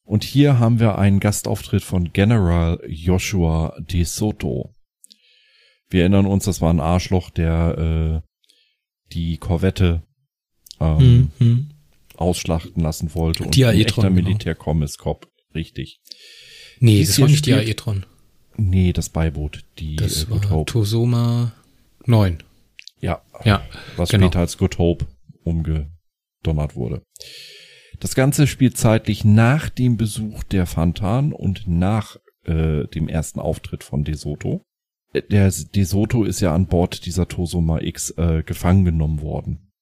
Und 0.05 0.25
hier 0.25 0.59
haben 0.59 0.81
wir 0.81 0.99
einen 0.99 1.21
Gastauftritt 1.21 1.83
von 1.83 2.12
General 2.12 2.81
Joshua 2.87 3.76
De 3.81 4.02
Soto. 4.02 4.72
Wir 5.92 6.00
erinnern 6.02 6.26
uns, 6.26 6.44
das 6.44 6.61
war 6.61 6.72
ein 6.72 6.80
Arschloch, 6.80 7.30
der 7.30 8.22
äh, 8.22 8.28
die 9.12 9.37
Korvette 9.37 10.02
ähm, 10.80 11.30
mhm. 11.38 11.70
ausschlachten 12.16 12.82
lassen 12.82 13.14
wollte 13.14 13.44
und 13.44 13.56
ein 13.56 13.75
echter 13.75 14.02
genau. 14.02 14.14
Militärkommisscop. 14.14 15.28
Richtig. 15.54 16.00
Nee, 16.80 16.99
Dies 16.99 17.08
das 17.08 17.20
war 17.20 17.28
nicht 17.28 17.46
die 17.46 17.52
Aetron. 17.52 18.06
Nee, 18.56 18.92
das 18.92 19.11
Beiboot. 19.11 19.64
Die 19.78 19.96
das 19.96 20.25
äh, 20.25 20.26
Good 20.26 20.44
war 20.44 20.50
Hope. 20.50 20.72
Tosoma 20.72 21.52
9. 22.06 22.42
Ja. 23.00 23.22
Ja. 23.44 23.62
Was 23.96 24.11
genau. 24.11 24.26
später 24.26 24.40
als 24.40 24.56
Good 24.58 24.78
Hope 24.78 25.06
umgedonnert 25.44 26.75
wurde. 26.75 27.02
Das 28.00 28.14
Ganze 28.14 28.46
spielt 28.46 28.76
zeitlich 28.76 29.25
nach 29.25 29.68
dem 29.68 29.96
Besuch 29.96 30.42
der 30.44 30.66
Fantan 30.66 31.32
und 31.32 31.68
nach 31.68 32.16
äh, 32.44 32.87
dem 32.88 33.08
ersten 33.08 33.40
Auftritt 33.40 33.84
von 33.84 34.04
DeSoto. 34.04 34.56
Äh, 34.56 34.72
der 35.14 35.50
DeSoto 35.50 36.25
ist 36.25 36.40
ja 36.40 36.54
an 36.54 36.66
Bord 36.66 37.04
dieser 37.07 37.28
Tosoma 37.28 37.81
X 37.81 38.11
äh, 38.16 38.42
gefangen 38.45 38.85
genommen 38.85 39.21
worden 39.21 39.73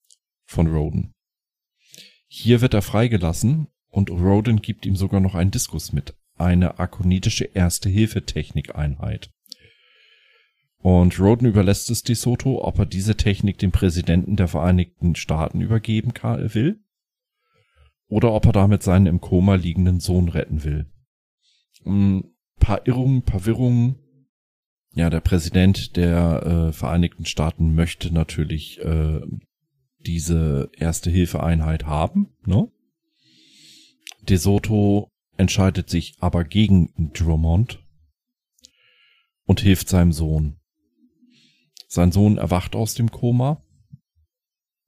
von 0.46 0.66
Roden. 0.66 1.12
Hier 2.26 2.60
wird 2.60 2.74
er 2.74 2.82
freigelassen 2.82 3.68
und 3.88 4.10
Roden 4.10 4.60
gibt 4.62 4.86
ihm 4.86 4.96
sogar 4.96 5.20
noch 5.20 5.34
einen 5.34 5.50
Diskus 5.50 5.92
mit, 5.92 6.14
eine 6.36 6.78
akonitische 6.78 7.44
Erste-Hilfe-Technik-Einheit. 7.44 9.30
Und 10.78 11.20
Roden 11.20 11.46
überlässt 11.46 11.90
es 11.90 12.02
DeSoto, 12.02 12.64
ob 12.64 12.78
er 12.78 12.86
diese 12.86 13.16
Technik 13.16 13.58
dem 13.58 13.70
Präsidenten 13.70 14.36
der 14.36 14.48
Vereinigten 14.48 15.14
Staaten 15.14 15.60
übergeben 15.60 16.12
will 16.22 16.80
oder 18.08 18.32
ob 18.32 18.46
er 18.46 18.52
damit 18.52 18.82
seinen 18.82 19.06
im 19.06 19.20
Koma 19.20 19.56
liegenden 19.56 20.00
Sohn 20.00 20.28
retten 20.28 20.64
will. 20.64 20.90
Ein 21.84 22.34
paar 22.58 22.86
Irrungen, 22.86 23.22
paar 23.22 23.44
Wirrungen 23.44 23.98
Ja, 24.92 25.08
der 25.08 25.20
Präsident 25.20 25.96
der 25.96 26.42
äh, 26.42 26.72
Vereinigten 26.72 27.24
Staaten 27.24 27.74
möchte 27.74 28.12
natürlich 28.12 28.80
äh, 28.80 29.20
diese 29.98 30.70
erste 30.76 31.10
Hilfeeinheit 31.10 31.86
haben. 31.86 32.28
Ne? 32.44 32.70
De 34.22 34.36
Soto 34.36 35.08
entscheidet 35.36 35.88
sich 35.88 36.16
aber 36.20 36.44
gegen 36.44 37.12
Drummond 37.12 37.84
und 39.44 39.60
hilft 39.60 39.88
seinem 39.88 40.12
Sohn. 40.12 40.60
Sein 41.86 42.12
Sohn 42.12 42.38
erwacht 42.38 42.74
aus 42.76 42.94
dem 42.94 43.10
Koma, 43.10 43.64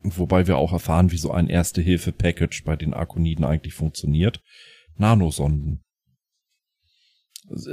wobei 0.02 0.46
wir 0.46 0.56
auch 0.56 0.72
erfahren, 0.72 1.10
wie 1.10 1.16
so 1.16 1.30
ein 1.30 1.48
Erste-Hilfe-Package 1.48 2.64
bei 2.64 2.76
den 2.76 2.94
Arkoniden 2.94 3.44
eigentlich 3.44 3.74
funktioniert. 3.74 4.42
Nanosonden. 4.96 5.81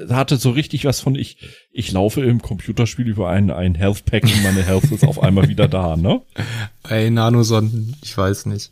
Hatte 0.10 0.38
so 0.38 0.52
richtig 0.52 0.86
was 0.86 1.00
von 1.00 1.16
ich, 1.16 1.38
ich 1.72 1.92
laufe 1.92 2.22
im 2.22 2.42
Computerspiel 2.42 3.08
über 3.08 3.30
ein, 3.30 3.50
ein 3.52 3.76
Health 3.76 4.06
Pack 4.06 4.24
und 4.24 4.44
meine 4.44 4.64
Health 4.64 4.92
ist 4.92 5.06
auf 5.06 5.22
einmal 5.22 5.48
wieder 5.48 5.68
da, 5.68 5.96
ne? 5.96 6.22
Bei 6.84 7.10
Nanosonden, 7.10 7.96
ich 8.02 8.18
weiß 8.18 8.48
nicht. 8.48 8.72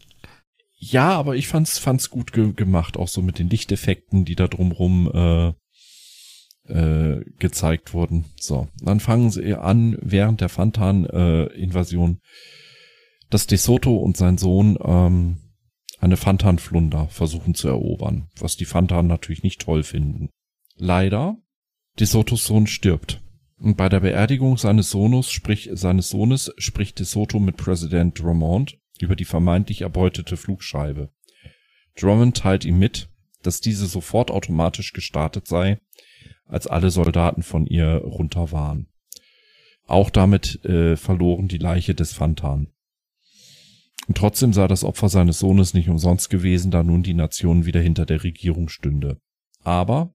Ja, 0.80 1.12
aber 1.12 1.36
ich 1.36 1.48
fand's, 1.48 1.80
fand's 1.80 2.10
gut 2.10 2.34
ge 2.34 2.54
gemacht, 2.54 2.98
auch 2.98 3.08
so 3.08 3.22
mit 3.22 3.40
den 3.40 3.50
Lichteffekten, 3.50 4.26
die 4.26 4.36
da 4.36 4.48
drumrum 4.48 5.12
äh, 5.14 5.54
äh, 6.72 7.24
gezeigt 7.40 7.94
wurden. 7.94 8.26
So, 8.40 8.68
dann 8.82 9.00
fangen 9.00 9.32
sie 9.32 9.56
an, 9.56 9.98
während 10.02 10.42
der 10.42 10.50
Fantan-Invasion, 10.50 12.12
äh, 12.12 12.28
dass 13.30 13.48
De 13.48 13.58
Soto 13.58 13.96
und 13.96 14.18
sein 14.18 14.38
Sohn 14.38 14.78
ähm, 14.84 15.38
eine 16.00 16.18
Fantan-Flunder 16.18 17.08
versuchen 17.10 17.56
zu 17.56 17.68
erobern, 17.68 18.28
was 18.40 18.56
die 18.56 18.66
Fantan 18.66 19.08
natürlich 19.08 19.44
nicht 19.44 19.62
toll 19.62 19.84
finden. 19.84 20.30
Leider, 20.78 21.38
De 22.00 22.06
Sotos 22.06 22.46
Sohn 22.46 22.68
stirbt. 22.68 23.22
Und 23.58 23.76
bei 23.76 23.90
der 23.90 24.02
Beerdigung 24.02 24.58
seines 24.58 24.92
Sohnes, 24.92 25.32
sprich, 25.32 25.70
seines 25.74 26.10
Sohnes 26.10 26.54
spricht 26.58 27.00
De 27.00 27.06
Soto 27.06 27.40
mit 27.40 27.58
Präsident 27.58 28.20
Drummond 28.20 28.78
über 29.00 29.16
die 29.16 29.26
vermeintlich 29.26 29.82
erbeutete 29.82 30.38
Flugscheibe. 30.38 31.12
Drummond 31.96 32.38
teilt 32.38 32.66
ihm 32.66 32.78
mit, 32.78 33.10
dass 33.42 33.62
diese 33.62 33.88
sofort 33.88 34.30
automatisch 34.30 34.94
gestartet 34.94 35.48
sei 35.48 35.80
als 36.46 36.68
alle 36.68 36.92
Soldaten 36.92 37.44
von 37.44 37.66
ihr 37.66 37.96
runter 37.98 38.52
waren. 38.52 38.88
Auch 39.86 40.10
damit 40.10 40.64
äh, 40.66 40.96
verloren 40.96 41.48
die 41.48 41.58
Leiche 41.58 41.96
des 41.96 42.14
Fantan. 42.14 42.68
Und 44.08 44.18
trotzdem 44.18 44.54
sei 44.54 44.68
das 44.68 44.84
Opfer 44.84 45.10
seines 45.10 45.40
Sohnes 45.40 45.74
nicht 45.74 45.90
umsonst 45.90 46.30
gewesen, 46.30 46.72
da 46.72 46.84
nun 46.84 47.04
die 47.04 47.14
Nation 47.14 47.66
wieder 47.66 47.82
hinter 47.82 48.06
der 48.06 48.24
Regierung 48.24 48.70
stünde. 48.70 49.20
Aber 49.64 50.14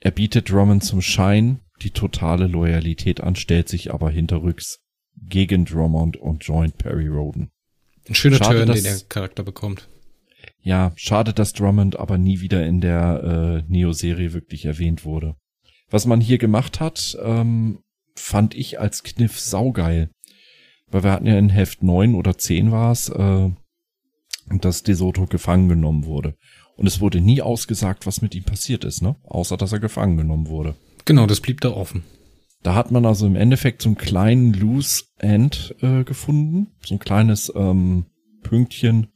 er 0.00 0.10
bietet 0.10 0.50
Drummond 0.50 0.82
zum 0.82 1.02
Schein 1.02 1.60
die 1.82 1.90
totale 1.90 2.46
Loyalität 2.46 3.20
an, 3.20 3.36
stellt 3.36 3.68
sich 3.68 3.92
aber 3.92 4.10
hinterrücks 4.10 4.80
gegen 5.16 5.64
Drummond 5.64 6.16
und 6.16 6.44
joint 6.44 6.76
Perry 6.78 7.08
Roden. 7.08 7.50
Ein 8.08 8.14
schöner 8.14 8.36
schade, 8.36 8.56
Turn, 8.56 8.68
dass, 8.68 8.82
den 8.82 8.92
der 8.92 9.00
Charakter 9.08 9.42
bekommt. 9.42 9.88
Ja, 10.62 10.92
schade, 10.96 11.32
dass 11.32 11.52
Drummond 11.52 11.98
aber 11.98 12.18
nie 12.18 12.40
wieder 12.40 12.66
in 12.66 12.80
der 12.80 13.62
äh, 13.66 13.70
Neo-Serie 13.70 14.32
wirklich 14.32 14.64
erwähnt 14.64 15.04
wurde. 15.04 15.36
Was 15.90 16.06
man 16.06 16.20
hier 16.20 16.38
gemacht 16.38 16.80
hat, 16.80 17.18
ähm, 17.22 17.80
fand 18.14 18.54
ich 18.54 18.80
als 18.80 19.02
Kniff 19.02 19.38
saugeil. 19.38 20.10
Weil 20.88 21.04
wir 21.04 21.12
hatten 21.12 21.26
ja 21.26 21.38
in 21.38 21.50
Heft 21.50 21.82
9 21.82 22.14
oder 22.14 22.36
10 22.36 22.72
war 22.72 22.92
es, 22.92 23.08
äh, 23.08 23.50
dass 24.58 24.82
DeSoto 24.82 25.26
gefangen 25.26 25.68
genommen 25.68 26.04
wurde. 26.04 26.34
Und 26.76 26.86
es 26.86 27.00
wurde 27.00 27.20
nie 27.20 27.42
ausgesagt, 27.42 28.06
was 28.06 28.22
mit 28.22 28.34
ihm 28.34 28.44
passiert 28.44 28.84
ist, 28.84 29.02
ne? 29.02 29.16
Außer, 29.24 29.56
dass 29.56 29.72
er 29.72 29.80
gefangen 29.80 30.16
genommen 30.16 30.48
wurde. 30.48 30.76
Genau, 31.04 31.26
das 31.26 31.40
blieb 31.40 31.60
da 31.60 31.70
offen. 31.70 32.04
Da 32.62 32.74
hat 32.74 32.90
man 32.90 33.06
also 33.06 33.26
im 33.26 33.36
Endeffekt 33.36 33.82
so 33.82 33.88
einen 33.88 33.96
kleinen 33.96 34.52
Loose 34.52 35.04
End 35.18 35.74
äh, 35.80 36.04
gefunden. 36.04 36.68
So 36.84 36.94
ein 36.94 36.98
kleines 36.98 37.52
ähm, 37.54 38.06
Pünktchen, 38.42 39.08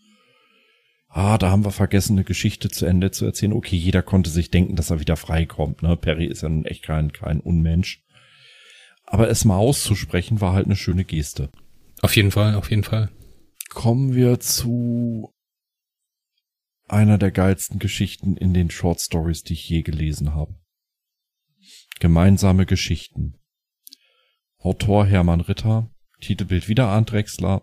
ah, 1.15 1.39
da 1.39 1.51
haben 1.51 1.65
wir 1.65 1.71
vergessen, 1.71 2.15
eine 2.15 2.25
Geschichte 2.25 2.69
zu 2.69 2.87
Ende 2.87 3.11
zu 3.11 3.25
erzählen. 3.25 3.53
Okay, 3.53 3.77
jeder 3.77 4.03
konnte 4.03 4.31
sich 4.31 4.51
denken, 4.51 4.77
dass 4.77 4.91
er 4.91 5.01
wieder 5.01 5.17
freikommt. 5.17 5.83
Ne? 5.83 5.97
Perry 5.97 6.27
ist 6.27 6.43
ja 6.43 6.49
nun 6.49 6.67
echt 6.67 6.83
kein, 6.83 7.13
kein 7.13 7.41
Unmensch. 7.41 8.03
Aber 9.07 9.31
es 9.31 9.45
mal 9.45 9.57
auszusprechen, 9.57 10.41
war 10.41 10.53
halt 10.53 10.67
eine 10.67 10.77
schöne 10.77 11.05
Geste. 11.05 11.51
Auf 12.03 12.17
jeden 12.17 12.31
Fall, 12.31 12.57
auf 12.57 12.71
jeden 12.71 12.85
Fall. 12.85 13.11
Kommen 13.71 14.15
wir 14.15 14.41
zu 14.41 15.33
einer 16.89 17.19
der 17.19 17.31
geilsten 17.31 17.79
Geschichten 17.79 18.37
in 18.37 18.55
den 18.55 18.71
Short 18.71 19.01
Stories, 19.01 19.43
die 19.43 19.55
ich 19.55 19.69
je 19.69 19.83
gelesen 19.83 20.35
habe. 20.35 20.55
Gemeinsame 21.99 22.67
Geschichten. 22.67 23.39
Autor 24.59 25.07
Hermann 25.07 25.41
Ritter, 25.41 25.91
Titelbild 26.21 26.69
wieder 26.69 26.89
Arndt 26.89 27.13
Drexler, 27.13 27.63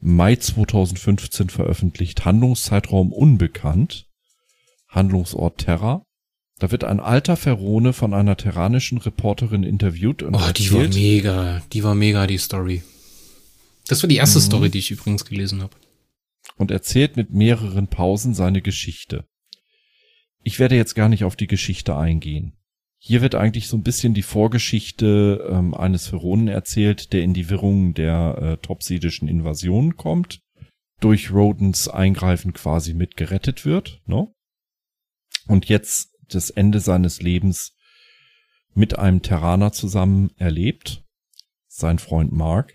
Mai 0.00 0.36
2015 0.36 1.48
veröffentlicht, 1.48 2.24
Handlungszeitraum 2.24 3.12
unbekannt, 3.12 4.06
Handlungsort 4.88 5.58
Terra. 5.58 6.04
Da 6.58 6.70
wird 6.70 6.84
ein 6.84 7.00
alter 7.00 7.36
Ferone 7.36 7.92
von 7.92 8.14
einer 8.14 8.36
terranischen 8.36 8.98
Reporterin 8.98 9.64
interviewt 9.64 10.22
und 10.22 10.34
Oh, 10.34 10.52
die 10.54 10.72
war 10.72 10.88
mega, 10.88 11.62
die 11.72 11.82
war 11.82 11.94
mega, 11.94 12.26
die 12.26 12.38
Story. 12.38 12.82
Das 13.88 14.02
war 14.02 14.08
die 14.08 14.16
erste 14.16 14.38
mhm. 14.38 14.42
Story, 14.42 14.70
die 14.70 14.78
ich 14.78 14.90
übrigens 14.90 15.24
gelesen 15.24 15.62
habe. 15.62 15.76
Und 16.56 16.70
erzählt 16.70 17.16
mit 17.16 17.30
mehreren 17.30 17.88
Pausen 17.88 18.34
seine 18.34 18.62
Geschichte. 18.62 19.26
Ich 20.42 20.58
werde 20.58 20.76
jetzt 20.76 20.94
gar 20.94 21.08
nicht 21.08 21.24
auf 21.24 21.36
die 21.36 21.46
Geschichte 21.46 21.96
eingehen. 21.96 22.56
Hier 22.98 23.20
wird 23.20 23.34
eigentlich 23.34 23.68
so 23.68 23.76
ein 23.76 23.82
bisschen 23.82 24.14
die 24.14 24.22
Vorgeschichte 24.22 25.46
ähm, 25.50 25.74
eines 25.74 26.08
Pharaonen 26.08 26.48
erzählt, 26.48 27.12
der 27.12 27.22
in 27.22 27.34
die 27.34 27.50
Wirrungen 27.50 27.92
der 27.92 28.38
äh, 28.40 28.56
topsidischen 28.58 29.28
Invasion 29.28 29.96
kommt, 29.96 30.40
durch 31.00 31.30
Rodens 31.30 31.88
Eingreifen 31.88 32.54
quasi 32.54 32.94
mit 32.94 33.16
gerettet 33.16 33.66
wird, 33.66 34.00
ne? 34.06 34.32
Und 35.46 35.66
jetzt 35.68 36.14
das 36.28 36.48
Ende 36.48 36.80
seines 36.80 37.20
Lebens 37.20 37.76
mit 38.72 38.98
einem 38.98 39.20
Terraner 39.20 39.72
zusammen 39.72 40.30
erlebt, 40.36 41.04
sein 41.66 41.98
Freund 41.98 42.32
Mark, 42.32 42.72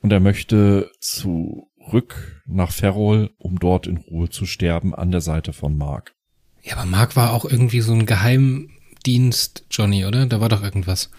und 0.00 0.12
er 0.12 0.20
möchte 0.20 0.90
zurück 1.00 2.42
nach 2.46 2.72
Ferrol, 2.72 3.30
um 3.38 3.58
dort 3.58 3.86
in 3.86 3.98
Ruhe 3.98 4.28
zu 4.28 4.46
sterben 4.46 4.94
an 4.94 5.10
der 5.10 5.20
Seite 5.20 5.52
von 5.52 5.76
Mark. 5.76 6.14
Ja, 6.62 6.76
aber 6.76 6.86
Mark 6.86 7.16
war 7.16 7.32
auch 7.32 7.44
irgendwie 7.44 7.80
so 7.80 7.92
ein 7.92 8.06
geheim 8.06 8.70
Dienst, 9.06 9.64
Johnny, 9.70 10.04
oder? 10.04 10.26
Da 10.26 10.40
war 10.40 10.48
doch 10.48 10.62
irgendwas. 10.62 11.10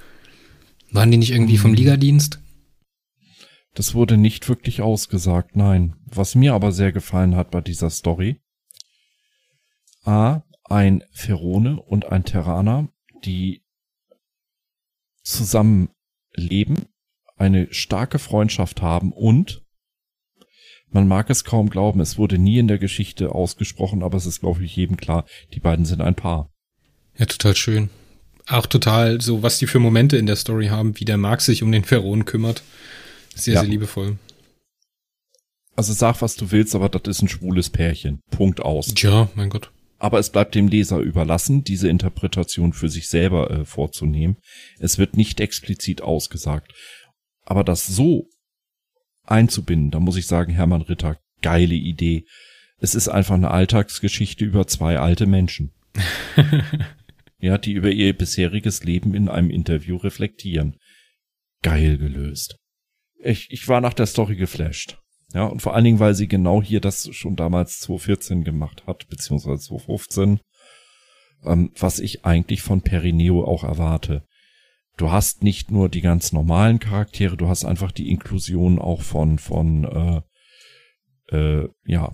Waren 0.91 1.09
die 1.09 1.17
nicht 1.17 1.31
irgendwie 1.31 1.57
vom 1.57 1.71
hm. 1.71 1.77
Ligadienst? 1.77 2.39
Das 3.73 3.95
wurde 3.95 4.17
nicht 4.17 4.49
wirklich 4.49 4.81
ausgesagt, 4.81 5.55
nein. 5.55 5.95
Was 6.05 6.35
mir 6.35 6.53
aber 6.53 6.71
sehr 6.71 6.91
gefallen 6.91 7.35
hat 7.35 7.51
bei 7.51 7.61
dieser 7.61 7.89
Story. 7.89 8.41
A, 10.03 10.41
ein 10.63 11.03
Ferone 11.11 11.81
und 11.81 12.05
ein 12.11 12.25
Terraner, 12.25 12.89
die 13.23 13.63
zusammen 15.23 15.89
leben, 16.33 16.85
eine 17.41 17.67
starke 17.73 18.19
Freundschaft 18.19 18.81
haben 18.81 19.11
und 19.11 19.63
man 20.91 21.07
mag 21.07 21.29
es 21.29 21.43
kaum 21.43 21.69
glauben, 21.69 21.99
es 21.99 22.17
wurde 22.17 22.37
nie 22.37 22.59
in 22.59 22.67
der 22.67 22.77
Geschichte 22.77 23.33
ausgesprochen, 23.33 24.03
aber 24.03 24.17
es 24.17 24.25
ist, 24.25 24.41
glaube 24.41 24.63
ich, 24.63 24.75
jedem 24.75 24.97
klar, 24.97 25.25
die 25.53 25.59
beiden 25.59 25.85
sind 25.85 26.01
ein 26.01 26.15
Paar. 26.15 26.51
Ja, 27.17 27.25
total 27.25 27.55
schön. 27.55 27.89
Auch 28.47 28.65
total 28.65 29.21
so, 29.21 29.41
was 29.41 29.57
die 29.57 29.67
für 29.67 29.79
Momente 29.79 30.17
in 30.17 30.25
der 30.25 30.35
Story 30.35 30.67
haben, 30.67 30.99
wie 30.99 31.05
der 31.05 31.17
Mark 31.17 31.41
sich 31.41 31.63
um 31.63 31.71
den 31.71 31.83
Pharaonen 31.83 32.25
kümmert. 32.25 32.63
Sehr, 33.33 33.55
ja. 33.55 33.61
sehr 33.61 33.69
liebevoll. 33.69 34.17
Also 35.75 35.93
sag, 35.93 36.21
was 36.21 36.35
du 36.35 36.51
willst, 36.51 36.75
aber 36.75 36.89
das 36.89 37.17
ist 37.17 37.21
ein 37.23 37.29
schwules 37.29 37.69
Pärchen. 37.69 38.19
Punkt 38.29 38.59
aus. 38.59 38.93
Ja, 38.97 39.29
mein 39.35 39.49
Gott. 39.49 39.71
Aber 39.97 40.19
es 40.19 40.31
bleibt 40.31 40.55
dem 40.55 40.67
Leser 40.67 40.97
überlassen, 40.97 41.63
diese 41.63 41.87
Interpretation 41.87 42.73
für 42.73 42.89
sich 42.89 43.07
selber 43.07 43.51
äh, 43.51 43.65
vorzunehmen. 43.65 44.37
Es 44.79 44.97
wird 44.97 45.15
nicht 45.15 45.39
explizit 45.39 46.01
ausgesagt. 46.01 46.73
Aber 47.51 47.65
das 47.65 47.85
so 47.85 48.29
einzubinden, 49.25 49.91
da 49.91 49.99
muss 49.99 50.15
ich 50.15 50.25
sagen, 50.25 50.53
Hermann 50.53 50.83
Ritter, 50.83 51.19
geile 51.41 51.75
Idee. 51.75 52.23
Es 52.77 52.95
ist 52.95 53.09
einfach 53.09 53.35
eine 53.35 53.51
Alltagsgeschichte 53.51 54.45
über 54.45 54.67
zwei 54.67 54.99
alte 54.99 55.25
Menschen. 55.25 55.73
ja, 57.39 57.57
die 57.57 57.73
über 57.73 57.89
ihr 57.89 58.17
bisheriges 58.17 58.85
Leben 58.85 59.13
in 59.13 59.27
einem 59.27 59.49
Interview 59.49 59.97
reflektieren. 59.97 60.77
Geil 61.61 61.97
gelöst. 61.97 62.55
Ich, 63.21 63.51
ich 63.51 63.67
war 63.67 63.81
nach 63.81 63.95
der 63.95 64.05
Story 64.05 64.37
geflasht. 64.37 64.99
Ja, 65.33 65.43
und 65.43 65.61
vor 65.61 65.75
allen 65.75 65.83
Dingen, 65.83 65.99
weil 65.99 66.15
sie 66.15 66.29
genau 66.29 66.63
hier 66.63 66.79
das 66.79 67.13
schon 67.13 67.35
damals 67.35 67.81
2014 67.81 68.45
gemacht 68.45 68.87
hat, 68.87 69.09
beziehungsweise 69.09 69.61
2015, 69.61 70.39
ähm, 71.43 71.73
was 71.77 71.99
ich 71.99 72.23
eigentlich 72.23 72.61
von 72.61 72.81
Perineo 72.81 73.43
auch 73.43 73.65
erwarte. 73.65 74.23
Du 75.01 75.11
hast 75.11 75.41
nicht 75.41 75.71
nur 75.71 75.89
die 75.89 76.01
ganz 76.01 76.31
normalen 76.31 76.77
Charaktere, 76.77 77.35
du 77.35 77.47
hast 77.47 77.65
einfach 77.65 77.91
die 77.91 78.11
Inklusion 78.11 78.77
auch 78.77 79.01
von, 79.01 79.39
von, 79.39 80.23
äh, 81.31 81.35
äh, 81.35 81.69
ja. 81.87 82.13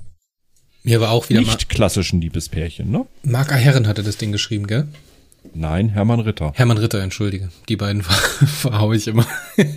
Mir 0.84 1.02
war 1.02 1.12
auch 1.12 1.28
wieder 1.28 1.41
nicht 1.41 1.67
klassischen 1.67 2.21
Liebespärchen, 2.21 2.89
ne? 2.89 3.06
Mark 3.23 3.52
Herren 3.52 3.88
hatte 3.88 4.04
das 4.04 4.15
Ding 4.15 4.32
geschrieben, 4.32 4.67
gell? 4.67 4.88
Nein, 5.54 5.89
Hermann 5.89 6.21
Ritter. 6.21 6.54
Hermann 6.56 6.78
Ritter, 6.78 7.02
entschuldige. 7.02 7.50
Die 7.67 7.76
beiden 7.76 8.02
ver 8.04 8.47
verhaue 8.47 8.95
ich 8.95 9.08
immer. 9.08 9.28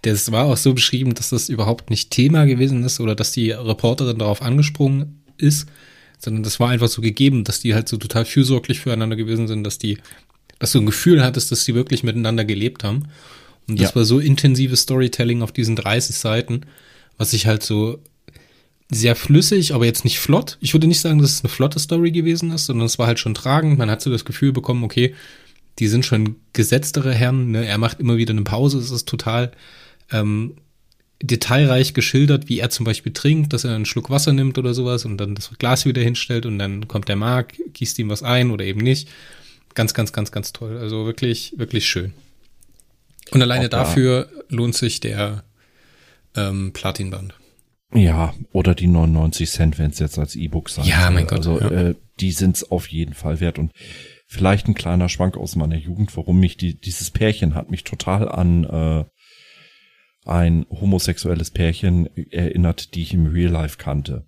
das 0.00 0.32
war 0.32 0.46
auch 0.46 0.56
so 0.56 0.72
beschrieben, 0.72 1.12
dass 1.12 1.28
das 1.28 1.50
überhaupt 1.50 1.90
nicht 1.90 2.10
Thema 2.10 2.46
gewesen 2.46 2.82
ist 2.82 2.98
oder 2.98 3.14
dass 3.14 3.32
die 3.32 3.50
Reporterin 3.50 4.16
darauf 4.16 4.40
angesprungen 4.40 5.22
ist, 5.36 5.68
sondern 6.18 6.44
das 6.44 6.58
war 6.60 6.70
einfach 6.70 6.88
so 6.88 7.02
gegeben, 7.02 7.44
dass 7.44 7.60
die 7.60 7.74
halt 7.74 7.90
so 7.90 7.98
total 7.98 8.24
fürsorglich 8.24 8.80
füreinander 8.80 9.16
gewesen 9.16 9.48
sind, 9.48 9.64
dass 9.64 9.76
die, 9.76 9.98
dass 10.62 10.70
du 10.70 10.78
ein 10.78 10.86
Gefühl 10.86 11.24
hattest, 11.24 11.50
dass 11.50 11.64
die 11.64 11.74
wirklich 11.74 12.04
miteinander 12.04 12.44
gelebt 12.44 12.84
haben. 12.84 13.08
Und 13.66 13.80
das 13.80 13.90
ja. 13.90 13.96
war 13.96 14.04
so 14.04 14.20
intensives 14.20 14.82
Storytelling 14.82 15.42
auf 15.42 15.50
diesen 15.50 15.74
30 15.74 16.14
Seiten, 16.14 16.60
was 17.18 17.32
ich 17.32 17.48
halt 17.48 17.64
so 17.64 17.98
sehr 18.88 19.16
flüssig, 19.16 19.74
aber 19.74 19.86
jetzt 19.86 20.04
nicht 20.04 20.20
flott. 20.20 20.58
Ich 20.60 20.72
würde 20.72 20.86
nicht 20.86 21.00
sagen, 21.00 21.18
dass 21.20 21.32
es 21.32 21.42
eine 21.42 21.48
flotte 21.48 21.80
Story 21.80 22.12
gewesen 22.12 22.52
ist, 22.52 22.66
sondern 22.66 22.86
es 22.86 22.96
war 22.96 23.08
halt 23.08 23.18
schon 23.18 23.34
tragend. 23.34 23.76
Man 23.76 23.90
hat 23.90 24.02
so 24.02 24.10
das 24.10 24.24
Gefühl 24.24 24.52
bekommen, 24.52 24.84
okay, 24.84 25.16
die 25.80 25.88
sind 25.88 26.06
schon 26.06 26.36
gesetztere 26.52 27.12
Herren. 27.12 27.50
Ne? 27.50 27.66
Er 27.66 27.78
macht 27.78 27.98
immer 27.98 28.16
wieder 28.16 28.30
eine 28.30 28.42
Pause. 28.42 28.78
Es 28.78 28.92
ist 28.92 29.08
total 29.08 29.50
ähm, 30.12 30.54
detailreich 31.20 31.92
geschildert, 31.92 32.48
wie 32.48 32.60
er 32.60 32.70
zum 32.70 32.84
Beispiel 32.84 33.12
trinkt, 33.12 33.52
dass 33.52 33.64
er 33.64 33.74
einen 33.74 33.84
Schluck 33.86 34.10
Wasser 34.10 34.32
nimmt 34.32 34.58
oder 34.58 34.74
sowas 34.74 35.06
und 35.06 35.16
dann 35.16 35.34
das 35.34 35.50
Glas 35.58 35.86
wieder 35.86 36.02
hinstellt 36.02 36.46
und 36.46 36.60
dann 36.60 36.86
kommt 36.86 37.08
der 37.08 37.16
Mark, 37.16 37.54
gießt 37.72 37.98
ihm 37.98 38.10
was 38.10 38.22
ein 38.22 38.52
oder 38.52 38.64
eben 38.64 38.80
nicht. 38.80 39.08
Ganz, 39.74 39.94
ganz, 39.94 40.12
ganz, 40.12 40.32
ganz 40.32 40.52
toll. 40.52 40.78
Also 40.78 41.06
wirklich, 41.06 41.54
wirklich 41.56 41.86
schön. 41.86 42.12
Und 43.30 43.42
alleine 43.42 43.68
dafür 43.68 44.28
lohnt 44.48 44.74
sich 44.74 45.00
der 45.00 45.44
ähm, 46.36 46.72
Platinband. 46.72 47.34
Ja, 47.94 48.34
oder 48.52 48.74
die 48.74 48.86
99 48.86 49.50
Cent, 49.50 49.78
wenn 49.78 49.90
es 49.90 49.98
jetzt 49.98 50.18
als 50.18 50.34
E-Book 50.34 50.70
sein 50.70 50.86
Ja, 50.86 51.10
mein 51.10 51.26
Gott. 51.26 51.38
Also 51.38 51.60
ja. 51.60 51.70
äh, 51.70 51.94
die 52.20 52.32
sind's 52.32 52.64
auf 52.64 52.88
jeden 52.88 53.14
Fall 53.14 53.40
wert. 53.40 53.58
Und 53.58 53.72
vielleicht 54.26 54.66
ein 54.66 54.74
kleiner 54.74 55.08
Schwank 55.08 55.36
aus 55.36 55.56
meiner 55.56 55.76
Jugend, 55.76 56.16
warum 56.16 56.40
mich 56.40 56.56
die, 56.56 56.78
dieses 56.78 57.10
Pärchen 57.10 57.54
hat 57.54 57.70
mich 57.70 57.84
total 57.84 58.28
an 58.28 58.64
äh, 58.64 59.04
ein 60.24 60.66
homosexuelles 60.70 61.50
Pärchen 61.50 62.08
erinnert, 62.30 62.94
die 62.94 63.02
ich 63.02 63.12
im 63.12 63.26
Real 63.26 63.50
Life 63.50 63.76
kannte. 63.76 64.24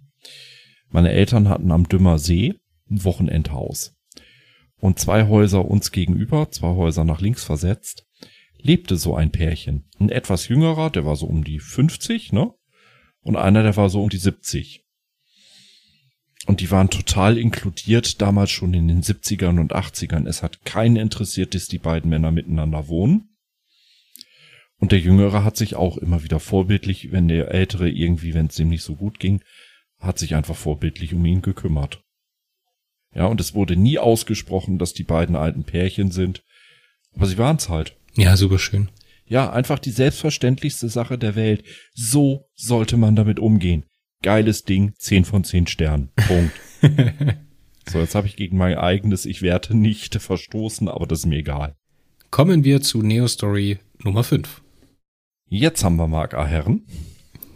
Meine 0.90 1.12
Eltern 1.12 1.48
hatten 1.48 1.72
am 1.72 1.88
Dümmer 1.88 2.18
See 2.18 2.54
ein 2.90 3.04
Wochenendhaus. 3.04 3.93
Und 4.84 4.98
zwei 4.98 5.28
Häuser 5.28 5.64
uns 5.64 5.92
gegenüber, 5.92 6.50
zwei 6.50 6.68
Häuser 6.68 7.04
nach 7.04 7.22
links 7.22 7.42
versetzt, 7.42 8.06
lebte 8.58 8.98
so 8.98 9.16
ein 9.16 9.30
Pärchen. 9.32 9.88
Ein 9.98 10.10
etwas 10.10 10.48
jüngerer, 10.48 10.90
der 10.90 11.06
war 11.06 11.16
so 11.16 11.24
um 11.24 11.42
die 11.42 11.58
50, 11.58 12.34
ne? 12.34 12.52
und 13.22 13.36
einer, 13.36 13.62
der 13.62 13.78
war 13.78 13.88
so 13.88 14.02
um 14.02 14.10
die 14.10 14.18
70. 14.18 14.84
Und 16.46 16.60
die 16.60 16.70
waren 16.70 16.90
total 16.90 17.38
inkludiert, 17.38 18.20
damals 18.20 18.50
schon 18.50 18.74
in 18.74 18.86
den 18.88 19.00
70ern 19.00 19.58
und 19.58 19.74
80ern. 19.74 20.28
Es 20.28 20.42
hat 20.42 20.66
keinen 20.66 20.96
interessiert, 20.96 21.54
dass 21.54 21.66
die 21.66 21.78
beiden 21.78 22.10
Männer 22.10 22.30
miteinander 22.30 22.86
wohnen. 22.86 23.34
Und 24.76 24.92
der 24.92 25.00
Jüngere 25.00 25.44
hat 25.44 25.56
sich 25.56 25.76
auch 25.76 25.96
immer 25.96 26.24
wieder 26.24 26.40
vorbildlich, 26.40 27.10
wenn 27.10 27.28
der 27.28 27.52
Ältere 27.52 27.88
irgendwie, 27.88 28.34
wenn 28.34 28.48
es 28.48 28.58
ihm 28.58 28.68
nicht 28.68 28.82
so 28.82 28.96
gut 28.96 29.18
ging, 29.18 29.42
hat 29.98 30.18
sich 30.18 30.34
einfach 30.34 30.56
vorbildlich 30.56 31.14
um 31.14 31.24
ihn 31.24 31.40
gekümmert. 31.40 32.03
Ja, 33.14 33.26
und 33.26 33.40
es 33.40 33.54
wurde 33.54 33.76
nie 33.76 33.98
ausgesprochen, 33.98 34.78
dass 34.78 34.92
die 34.92 35.04
beiden 35.04 35.36
alten 35.36 35.64
Pärchen 35.64 36.10
sind. 36.10 36.42
Aber 37.14 37.26
sie 37.26 37.38
waren's 37.38 37.68
halt. 37.68 37.96
Ja, 38.16 38.36
super 38.36 38.58
schön. 38.58 38.90
Ja, 39.26 39.52
einfach 39.52 39.78
die 39.78 39.90
selbstverständlichste 39.90 40.88
Sache 40.88 41.16
der 41.16 41.34
Welt. 41.34 41.64
So 41.94 42.48
sollte 42.54 42.96
man 42.96 43.16
damit 43.16 43.38
umgehen. 43.38 43.84
Geiles 44.22 44.64
Ding, 44.64 44.94
10 44.98 45.24
von 45.24 45.44
10 45.44 45.66
Sternen. 45.66 46.10
Punkt. 46.16 46.52
so, 47.88 48.00
jetzt 48.00 48.14
habe 48.14 48.26
ich 48.26 48.36
gegen 48.36 48.56
mein 48.56 48.76
eigenes 48.76 49.26
Ich 49.26 49.42
werte 49.42 49.76
nicht 49.76 50.16
verstoßen, 50.16 50.88
aber 50.88 51.06
das 51.06 51.20
ist 51.20 51.26
mir 51.26 51.38
egal. 51.38 51.76
Kommen 52.30 52.64
wir 52.64 52.80
zu 52.80 53.02
Neo 53.02 53.28
Story 53.28 53.78
Nummer 54.02 54.24
5. 54.24 54.62
Jetzt 55.48 55.84
haben 55.84 55.96
wir 55.96 56.08
Mark 56.08 56.34
A. 56.34 56.46
Herren. 56.46 56.86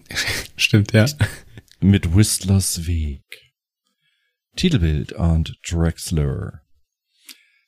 Stimmt, 0.57 0.93
ja. 0.93 1.07
Mit 1.81 2.15
Whistlers 2.15 2.87
Weg. 2.87 3.48
Titelbild 4.59 5.13
und 5.13 5.57
Drexler. 5.71 6.63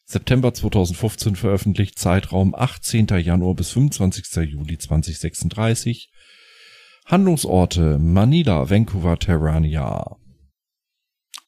September 0.06 0.52
2015 0.52 1.36
veröffentlicht, 1.36 2.00
Zeitraum 2.00 2.52
18. 2.52 3.06
Januar 3.22 3.54
bis 3.54 3.70
25. 3.70 4.50
Juli 4.50 4.76
2036. 4.76 6.10
Handlungsorte 7.06 7.96
Manila, 8.00 8.68
Vancouver, 8.68 9.16
Terrania. 9.16 10.16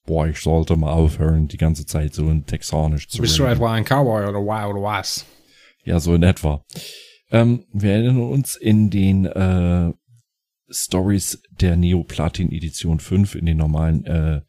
Boah, 0.06 0.28
ich 0.28 0.38
sollte 0.38 0.76
mal 0.76 0.92
aufhören, 0.92 1.48
die 1.48 1.56
ganze 1.56 1.86
Zeit 1.86 2.14
so 2.14 2.30
in 2.30 2.46
Texanisch 2.46 3.08
zu 3.08 3.20
Bist 3.20 3.36
du 3.36 3.44
etwa 3.44 3.72
ein 3.72 3.84
Cowboy 3.84 4.28
oder 4.28 4.38
oder 4.38 4.82
was? 4.82 5.26
Ja, 5.82 5.98
so 5.98 6.14
in 6.14 6.22
etwa. 6.22 6.64
Ähm, 7.32 7.64
wir 7.72 7.94
erinnern 7.94 8.30
uns 8.30 8.54
in 8.54 8.90
den 8.90 9.26
äh, 9.26 9.92
Stories 10.70 11.42
der 11.50 11.74
Neo 11.74 12.04
Platin 12.04 12.52
Edition 12.52 13.00
5 13.00 13.34
in 13.34 13.46
den 13.46 13.56
normalen 13.56 14.06
äh, 14.06 14.42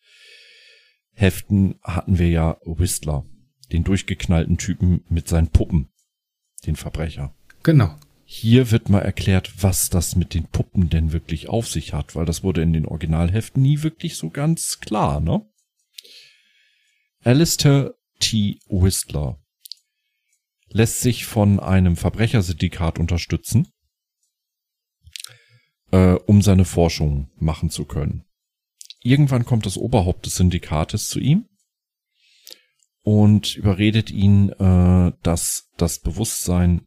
Heften 1.13 1.75
hatten 1.83 2.17
wir 2.17 2.29
ja 2.29 2.57
Whistler 2.65 3.25
den 3.71 3.83
durchgeknallten 3.83 4.57
Typen 4.57 5.03
mit 5.09 5.27
seinen 5.27 5.49
Puppen, 5.49 5.89
den 6.65 6.75
Verbrecher. 6.75 7.35
Genau. 7.63 7.95
Hier 8.25 8.71
wird 8.71 8.89
mal 8.89 9.01
erklärt, 9.01 9.63
was 9.63 9.89
das 9.89 10.15
mit 10.15 10.33
den 10.33 10.45
Puppen 10.45 10.89
denn 10.89 11.11
wirklich 11.11 11.49
auf 11.49 11.67
sich 11.67 11.93
hat, 11.93 12.15
weil 12.15 12.25
das 12.25 12.43
wurde 12.43 12.61
in 12.61 12.73
den 12.73 12.85
Originalheften 12.85 13.61
nie 13.61 13.83
wirklich 13.83 14.15
so 14.15 14.29
ganz 14.29 14.79
klar, 14.79 15.19
ne? 15.19 15.45
Alistair 17.23 17.93
T. 18.19 18.59
Whistler 18.67 19.39
lässt 20.69 21.01
sich 21.01 21.25
von 21.25 21.59
einem 21.59 21.95
Verbrechersyndikat 21.95 22.99
unterstützen, 22.99 23.67
äh, 25.91 26.13
um 26.13 26.41
seine 26.41 26.65
Forschung 26.65 27.29
machen 27.35 27.69
zu 27.69 27.85
können. 27.85 28.25
Irgendwann 29.03 29.45
kommt 29.45 29.65
das 29.65 29.77
Oberhaupt 29.77 30.25
des 30.25 30.37
Syndikates 30.37 31.07
zu 31.07 31.19
ihm 31.19 31.45
und 33.03 33.57
überredet 33.57 34.11
ihn, 34.11 34.49
äh, 34.49 35.11
dass 35.21 35.69
das 35.77 35.99
Bewusstsein 35.99 36.85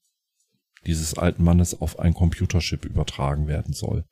dieses 0.87 1.15
alten 1.15 1.45
Mannes 1.45 1.81
auf 1.81 1.99
ein 1.99 2.15
Computerchip 2.15 2.85
übertragen 2.85 3.49
werden 3.49 3.75
soll. 3.75 4.05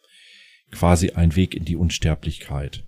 Quasi 0.71 1.11
ein 1.11 1.35
Weg 1.35 1.55
in 1.55 1.65
die 1.65 1.77
Unsterblichkeit. 1.77 2.85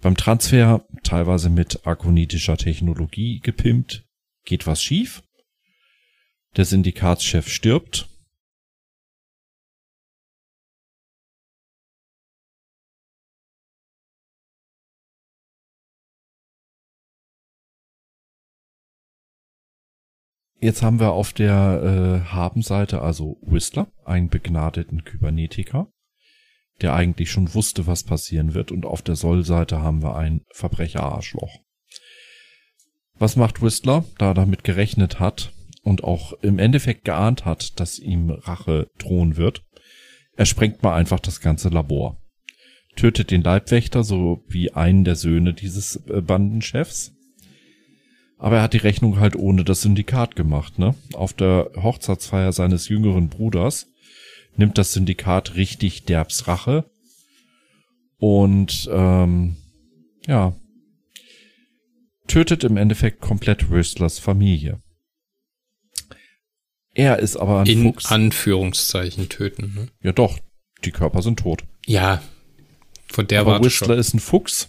Beim 0.00 0.16
Transfer, 0.16 0.86
teilweise 1.02 1.48
mit 1.48 1.86
arkonitischer 1.86 2.56
Technologie 2.56 3.40
gepimpt, 3.40 4.04
geht 4.44 4.66
was 4.66 4.82
schief. 4.82 5.22
Der 6.56 6.66
Syndikatschef 6.66 7.48
stirbt 7.48 8.08
Jetzt 20.64 20.82
haben 20.82 20.98
wir 20.98 21.12
auf 21.12 21.34
der 21.34 22.24
äh, 22.24 22.32
Habenseite 22.32 23.02
also 23.02 23.36
Whistler, 23.42 23.88
einen 24.06 24.30
begnadeten 24.30 25.04
Kybernetiker, 25.04 25.88
der 26.80 26.94
eigentlich 26.94 27.30
schon 27.30 27.52
wusste, 27.52 27.86
was 27.86 28.02
passieren 28.02 28.54
wird. 28.54 28.72
Und 28.72 28.86
auf 28.86 29.02
der 29.02 29.14
Sollseite 29.14 29.82
haben 29.82 30.02
wir 30.02 30.16
ein 30.16 30.40
Verbrecherarschloch. 30.54 31.58
Was 33.18 33.36
macht 33.36 33.60
Whistler, 33.60 34.06
da 34.16 34.28
er 34.28 34.34
damit 34.34 34.64
gerechnet 34.64 35.20
hat 35.20 35.52
und 35.82 36.02
auch 36.02 36.32
im 36.40 36.58
Endeffekt 36.58 37.04
geahnt 37.04 37.44
hat, 37.44 37.78
dass 37.78 37.98
ihm 37.98 38.30
Rache 38.30 38.88
drohen 38.96 39.36
wird? 39.36 39.66
Er 40.34 40.46
sprengt 40.46 40.82
mal 40.82 40.94
einfach 40.94 41.20
das 41.20 41.42
ganze 41.42 41.68
Labor. 41.68 42.16
Tötet 42.96 43.30
den 43.32 43.42
Leibwächter 43.42 44.02
sowie 44.02 44.70
einen 44.70 45.04
der 45.04 45.16
Söhne 45.16 45.52
dieses 45.52 45.96
äh, 46.06 46.22
Bandenchefs 46.22 47.13
aber 48.44 48.58
er 48.58 48.62
hat 48.64 48.74
die 48.74 48.76
Rechnung 48.78 49.20
halt 49.20 49.36
ohne 49.36 49.64
das 49.64 49.80
Syndikat 49.80 50.36
gemacht, 50.36 50.78
ne? 50.78 50.94
Auf 51.14 51.32
der 51.32 51.70
Hochzeitsfeier 51.76 52.52
seines 52.52 52.90
jüngeren 52.90 53.30
Bruders 53.30 53.86
nimmt 54.54 54.76
das 54.76 54.92
Syndikat 54.92 55.54
richtig 55.54 56.04
derbs 56.04 56.46
Rache. 56.46 56.84
Und 58.18 58.86
ähm, 58.92 59.56
ja, 60.26 60.54
tötet 62.26 62.64
im 62.64 62.76
Endeffekt 62.76 63.22
komplett 63.22 63.70
Whistlers 63.70 64.18
Familie. 64.18 64.82
Er 66.92 67.20
ist 67.20 67.38
aber 67.38 67.60
ein 67.60 67.66
In 67.66 67.82
Fuchs. 67.94 68.12
Anführungszeichen 68.12 69.30
töten. 69.30 69.72
Ne? 69.74 69.88
Ja 70.02 70.12
doch, 70.12 70.38
die 70.84 70.92
Körper 70.92 71.22
sind 71.22 71.38
tot. 71.38 71.64
Ja, 71.86 72.22
von 73.06 73.26
der 73.26 73.40
aber 73.40 73.52
war 73.52 73.64
Whistler 73.64 73.86
schon. 73.86 73.98
ist 73.98 74.12
ein 74.12 74.20
Fuchs 74.20 74.68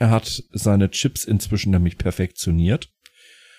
er 0.00 0.10
hat 0.10 0.42
seine 0.50 0.90
Chips 0.90 1.24
inzwischen 1.24 1.72
nämlich 1.72 1.98
perfektioniert 1.98 2.90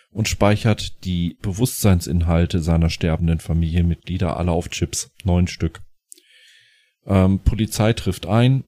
und 0.09 0.27
speichert 0.27 1.05
die 1.05 1.37
Bewusstseinsinhalte 1.39 2.59
seiner 2.61 2.89
sterbenden 2.89 3.39
Familienmitglieder 3.39 4.35
alle 4.37 4.51
auf 4.51 4.69
Chips. 4.69 5.11
Neun 5.23 5.45
Stück. 5.45 5.83
Ähm, 7.05 7.39
Polizei 7.39 7.93
trifft 7.93 8.25
ein, 8.25 8.63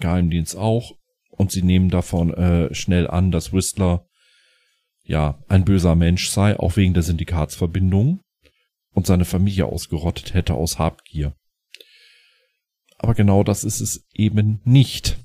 Geheimdienst 0.00 0.56
auch, 0.56 0.96
und 1.30 1.52
sie 1.52 1.62
nehmen 1.62 1.90
davon 1.90 2.34
äh, 2.34 2.74
schnell 2.74 3.06
an, 3.06 3.30
dass 3.30 3.52
Whistler 3.52 4.04
ja, 5.04 5.38
ein 5.46 5.64
böser 5.64 5.94
Mensch 5.94 6.28
sei, 6.28 6.58
auch 6.58 6.76
wegen 6.76 6.92
der 6.92 7.04
Syndikatsverbindung 7.04 8.20
und 8.90 9.06
seine 9.06 9.24
Familie 9.24 9.66
ausgerottet 9.66 10.34
hätte 10.34 10.54
aus 10.54 10.80
Habgier. 10.80 11.36
Aber 12.98 13.14
genau 13.14 13.44
das 13.44 13.62
ist 13.62 13.80
es 13.80 14.08
eben 14.12 14.60
nicht. 14.64 15.18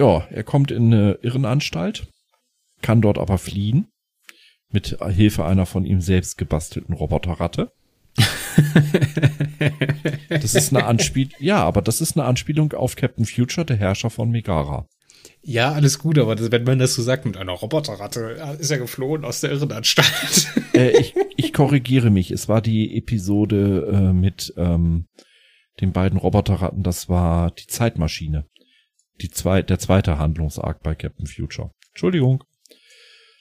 Ja, 0.00 0.26
er 0.30 0.44
kommt 0.44 0.70
in 0.70 0.94
eine 0.94 1.18
Irrenanstalt, 1.20 2.06
kann 2.80 3.02
dort 3.02 3.18
aber 3.18 3.36
fliehen, 3.36 3.88
mit 4.72 4.96
Hilfe 5.10 5.44
einer 5.44 5.66
von 5.66 5.84
ihm 5.84 6.00
selbst 6.00 6.38
gebastelten 6.38 6.94
Roboterratte. 6.94 7.70
das 10.30 10.54
ist 10.54 10.74
eine 10.74 10.86
Anspielung, 10.86 11.34
ja, 11.38 11.62
aber 11.62 11.82
das 11.82 12.00
ist 12.00 12.16
eine 12.16 12.24
Anspielung 12.24 12.72
auf 12.72 12.96
Captain 12.96 13.26
Future, 13.26 13.66
der 13.66 13.76
Herrscher 13.76 14.08
von 14.08 14.30
Megara. 14.30 14.86
Ja, 15.42 15.72
alles 15.72 15.98
gut, 15.98 16.18
aber 16.18 16.34
das, 16.34 16.50
wenn 16.50 16.64
man 16.64 16.78
das 16.78 16.94
so 16.94 17.02
sagt 17.02 17.26
mit 17.26 17.36
einer 17.36 17.52
Roboterratte, 17.52 18.56
ist 18.58 18.70
er 18.70 18.78
geflohen 18.78 19.26
aus 19.26 19.42
der 19.42 19.50
Irrenanstalt. 19.50 20.48
Äh, 20.72 21.00
ich, 21.00 21.14
ich 21.36 21.52
korrigiere 21.52 22.10
mich. 22.10 22.30
Es 22.30 22.48
war 22.48 22.62
die 22.62 22.96
Episode 22.96 23.90
äh, 23.92 24.12
mit 24.12 24.54
ähm, 24.56 25.06
den 25.80 25.90
beiden 25.90 26.16
Roboterratten. 26.16 26.84
Das 26.84 27.08
war 27.08 27.50
die 27.50 27.66
Zeitmaschine. 27.66 28.46
Die 29.20 29.30
zwei, 29.30 29.62
der 29.62 29.78
zweite 29.78 30.18
Handlungsarg 30.18 30.82
bei 30.82 30.94
Captain 30.94 31.26
Future. 31.26 31.72
Entschuldigung. 31.90 32.44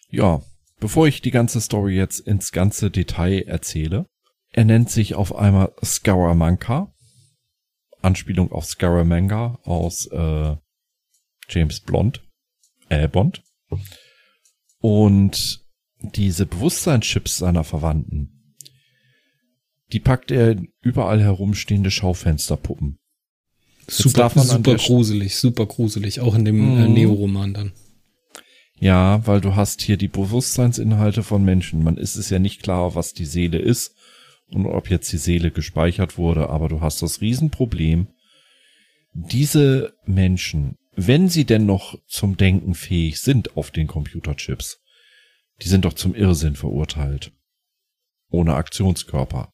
Ja, 0.10 0.42
bevor 0.80 1.08
ich 1.08 1.22
die 1.22 1.32
ganze 1.32 1.62
Story 1.62 1.96
jetzt 1.96 2.20
ins 2.20 2.52
ganze 2.52 2.92
Detail 2.92 3.44
erzähle, 3.44 4.08
er 4.52 4.66
nennt 4.66 4.90
sich 4.90 5.16
auf 5.16 5.36
einmal 5.36 5.74
Scaramanca. 5.84 6.94
Anspielung 8.02 8.52
auf 8.52 8.66
Scaramanga 8.66 9.60
aus 9.64 10.08
äh, 10.08 10.56
James 11.50 11.82
Blond, 11.82 12.24
äh, 12.88 13.08
Bond. 13.08 13.44
Und 14.80 15.66
diese 16.02 16.46
Bewusstseinschips 16.46 17.38
seiner 17.38 17.66
Verwandten, 17.66 18.56
die 19.92 20.00
packt 20.00 20.32
er 20.32 20.52
in 20.52 20.72
überall 20.82 21.22
herumstehende 21.22 21.92
Schaufensterpuppen. 21.92 23.00
Super, 23.90 24.30
super 24.30 24.76
gruselig, 24.76 25.36
super 25.38 25.66
gruselig, 25.66 26.20
auch 26.22 26.36
in 26.36 26.46
dem 26.46 26.60
äh, 26.60 26.88
mhm. 26.88 26.94
Neo-Roman 26.94 27.54
dann. 27.54 27.72
Ja, 28.80 29.26
weil 29.28 29.42
du 29.42 29.56
hast 29.56 29.82
hier 29.82 29.98
die 29.98 30.08
Bewusstseinsinhalte 30.08 31.24
von 31.24 31.44
Menschen. 31.44 31.84
Man 31.84 31.98
ist 31.98 32.16
es 32.16 32.30
ja 32.30 32.40
nicht 32.40 32.64
klar, 32.64 32.96
was 32.96 33.14
die 33.14 33.26
Seele 33.26 33.60
ist 33.60 33.94
und 34.48 34.66
ob 34.66 34.90
jetzt 34.90 35.12
die 35.12 35.18
Seele 35.18 35.52
gespeichert 35.52 36.18
wurde, 36.18 36.50
aber 36.50 36.70
du 36.70 36.80
hast 36.80 37.02
das 37.02 37.20
Riesenproblem. 37.20 38.08
Diese 39.14 39.94
Menschen 40.06 40.78
wenn 41.02 41.30
sie 41.30 41.46
denn 41.46 41.66
noch 41.66 41.98
zum 42.08 42.36
Denken 42.36 42.74
fähig 42.74 43.22
sind 43.22 43.56
auf 43.56 43.72
den 43.72 43.88
Computerchips, 43.88 44.82
die 45.62 45.70
sind 45.70 45.86
doch 45.86 45.94
zum 45.94 46.14
Irrsinn 46.14 46.58
verurteilt. 46.58 47.32
Ohne 48.30 48.56
Aktionskörper. 48.56 49.54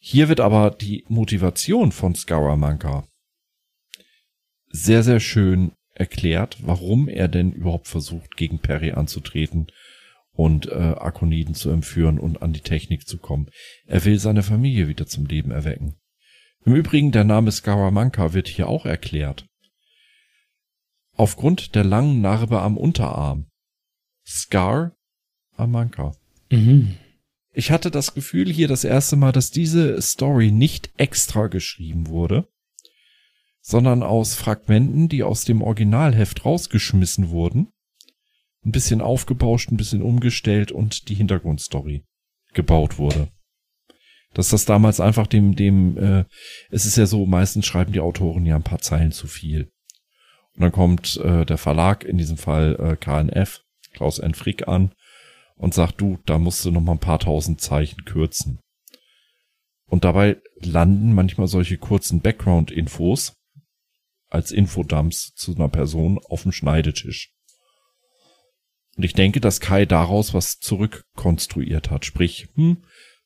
Hier 0.00 0.28
wird 0.28 0.40
aber 0.40 0.72
die 0.72 1.04
Motivation 1.08 1.92
von 1.92 2.16
Scaramanca 2.16 3.06
sehr, 4.74 5.02
sehr 5.02 5.20
schön 5.20 5.72
erklärt, 5.94 6.58
warum 6.62 7.08
er 7.08 7.28
denn 7.28 7.52
überhaupt 7.52 7.88
versucht, 7.88 8.36
gegen 8.36 8.58
Perry 8.58 8.92
anzutreten 8.92 9.68
und 10.32 10.66
äh, 10.66 10.74
Akoniden 10.74 11.54
zu 11.54 11.70
entführen 11.70 12.18
und 12.18 12.42
an 12.42 12.52
die 12.52 12.60
Technik 12.60 13.06
zu 13.06 13.18
kommen. 13.18 13.48
Er 13.86 14.04
will 14.04 14.18
seine 14.18 14.42
Familie 14.42 14.88
wieder 14.88 15.06
zum 15.06 15.26
Leben 15.26 15.52
erwecken. 15.52 15.94
Im 16.64 16.74
Übrigen, 16.74 17.12
der 17.12 17.24
Name 17.24 17.52
Scaramanca 17.52 18.32
wird 18.32 18.48
hier 18.48 18.68
auch 18.68 18.86
erklärt 18.86 19.46
aufgrund 21.16 21.74
der 21.74 21.84
langen 21.84 22.20
Narbe 22.20 22.60
am 22.60 22.76
Unterarm. 22.76 23.46
Scar 24.26 24.96
Amanka. 25.56 26.16
Mhm. 26.50 26.96
Ich 27.52 27.70
hatte 27.70 27.90
das 27.90 28.14
Gefühl 28.14 28.50
hier 28.50 28.66
das 28.66 28.82
erste 28.82 29.14
Mal, 29.14 29.30
dass 29.30 29.50
diese 29.50 30.00
Story 30.02 30.50
nicht 30.50 30.90
extra 30.96 31.46
geschrieben 31.46 32.08
wurde, 32.08 32.48
sondern 33.66 34.02
aus 34.02 34.34
Fragmenten, 34.34 35.08
die 35.08 35.22
aus 35.22 35.44
dem 35.44 35.62
Originalheft 35.62 36.44
rausgeschmissen 36.44 37.30
wurden, 37.30 37.68
ein 38.62 38.72
bisschen 38.72 39.00
aufgebauscht, 39.00 39.70
ein 39.70 39.78
bisschen 39.78 40.02
umgestellt 40.02 40.70
und 40.70 41.08
die 41.08 41.14
Hintergrundstory 41.14 42.04
gebaut 42.52 42.98
wurde. 42.98 43.28
Dass 44.34 44.50
das 44.50 44.66
damals 44.66 45.00
einfach 45.00 45.26
dem, 45.26 45.56
dem, 45.56 45.96
äh, 45.96 46.24
es 46.70 46.84
ist 46.84 46.96
ja 46.96 47.06
so, 47.06 47.24
meistens 47.24 47.64
schreiben 47.64 47.92
die 47.92 48.00
Autoren 48.00 48.44
ja 48.44 48.54
ein 48.54 48.62
paar 48.62 48.80
Zeilen 48.80 49.12
zu 49.12 49.26
viel. 49.26 49.72
Und 50.54 50.60
dann 50.60 50.72
kommt 50.72 51.16
äh, 51.16 51.46
der 51.46 51.58
Verlag, 51.58 52.04
in 52.04 52.18
diesem 52.18 52.36
Fall 52.36 52.76
äh, 52.78 52.96
KNF, 52.96 53.62
Klaus 53.94 54.18
N. 54.18 54.34
Frick 54.34 54.68
an 54.68 54.92
und 55.56 55.72
sagt, 55.72 56.02
du, 56.02 56.18
da 56.26 56.38
musst 56.38 56.64
du 56.66 56.70
noch 56.70 56.82
mal 56.82 56.92
ein 56.92 56.98
paar 56.98 57.18
tausend 57.18 57.62
Zeichen 57.62 58.04
kürzen. 58.04 58.60
Und 59.86 60.04
dabei 60.04 60.36
landen 60.60 61.14
manchmal 61.14 61.46
solche 61.46 61.78
kurzen 61.78 62.20
Background-Infos 62.20 63.36
als 64.34 64.50
Infodumps 64.50 65.32
zu 65.34 65.54
einer 65.54 65.68
Person 65.68 66.18
auf 66.28 66.42
dem 66.42 66.52
Schneidetisch. 66.52 67.30
Und 68.96 69.04
ich 69.04 69.14
denke, 69.14 69.40
dass 69.40 69.60
Kai 69.60 69.86
daraus 69.86 70.34
was 70.34 70.58
zurückkonstruiert 70.58 71.90
hat. 71.90 72.04
Sprich, 72.04 72.48
hm, 72.54 72.78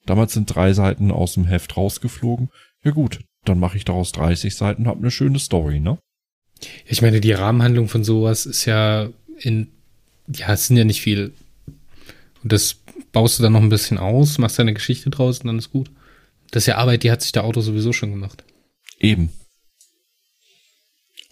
damals 0.06 0.32
sind 0.34 0.54
drei 0.54 0.72
Seiten 0.72 1.10
aus 1.10 1.34
dem 1.34 1.44
Heft 1.44 1.76
rausgeflogen. 1.76 2.50
Ja 2.84 2.92
gut, 2.92 3.20
dann 3.44 3.58
mache 3.58 3.76
ich 3.76 3.84
daraus 3.84 4.12
30 4.12 4.54
Seiten, 4.54 4.86
hab 4.86 4.98
eine 4.98 5.10
schöne 5.10 5.38
Story, 5.38 5.80
ne? 5.80 5.98
Ich 6.86 7.02
meine, 7.02 7.20
die 7.20 7.32
Rahmenhandlung 7.32 7.88
von 7.88 8.04
sowas 8.04 8.46
ist 8.46 8.64
ja 8.64 9.08
in, 9.38 9.68
ja, 10.26 10.52
es 10.52 10.66
sind 10.66 10.76
ja 10.76 10.84
nicht 10.84 11.00
viel. 11.00 11.32
Und 12.42 12.52
das 12.52 12.76
baust 13.12 13.38
du 13.38 13.42
dann 13.42 13.52
noch 13.52 13.62
ein 13.62 13.68
bisschen 13.68 13.98
aus, 13.98 14.38
machst 14.38 14.58
deine 14.58 14.74
Geschichte 14.74 15.10
draus 15.10 15.40
und 15.40 15.46
dann 15.46 15.58
ist 15.58 15.70
gut. 15.70 15.90
Das 16.50 16.62
ist 16.62 16.66
ja 16.66 16.76
Arbeit, 16.76 17.02
die 17.02 17.10
hat 17.10 17.22
sich 17.22 17.32
der 17.32 17.44
Autor 17.44 17.62
sowieso 17.62 17.92
schon 17.92 18.10
gemacht. 18.10 18.44
Eben. 18.98 19.30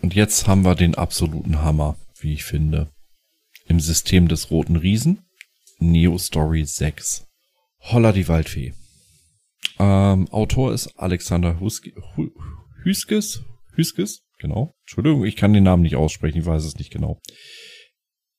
Und 0.03 0.15
jetzt 0.15 0.47
haben 0.47 0.65
wir 0.65 0.75
den 0.75 0.95
absoluten 0.95 1.63
Hammer, 1.63 1.97
wie 2.21 2.33
ich 2.33 2.45
finde. 2.45 2.91
Im 3.67 3.81
System 3.81 4.29
des 4.29 4.51
Roten 4.51 4.77
Riesen, 4.77 5.25
Neo 5.79 6.19
Story 6.19 6.65
6. 6.65 7.27
Holla 7.81 8.13
die 8.13 8.29
Waldfee. 8.29 8.75
Ähm, 9.79 10.29
Autor 10.31 10.73
ist 10.73 10.99
Alexander 10.99 11.61
Huske, 11.61 11.93
Hüskes, 12.83 13.43
Hüskes, 13.75 14.27
Genau. 14.39 14.75
Entschuldigung, 14.83 15.25
ich 15.25 15.37
kann 15.37 15.53
den 15.53 15.65
Namen 15.65 15.83
nicht 15.83 15.97
aussprechen, 15.97 16.39
ich 16.39 16.47
weiß 16.47 16.65
es 16.65 16.77
nicht 16.77 16.93
genau. 16.93 17.21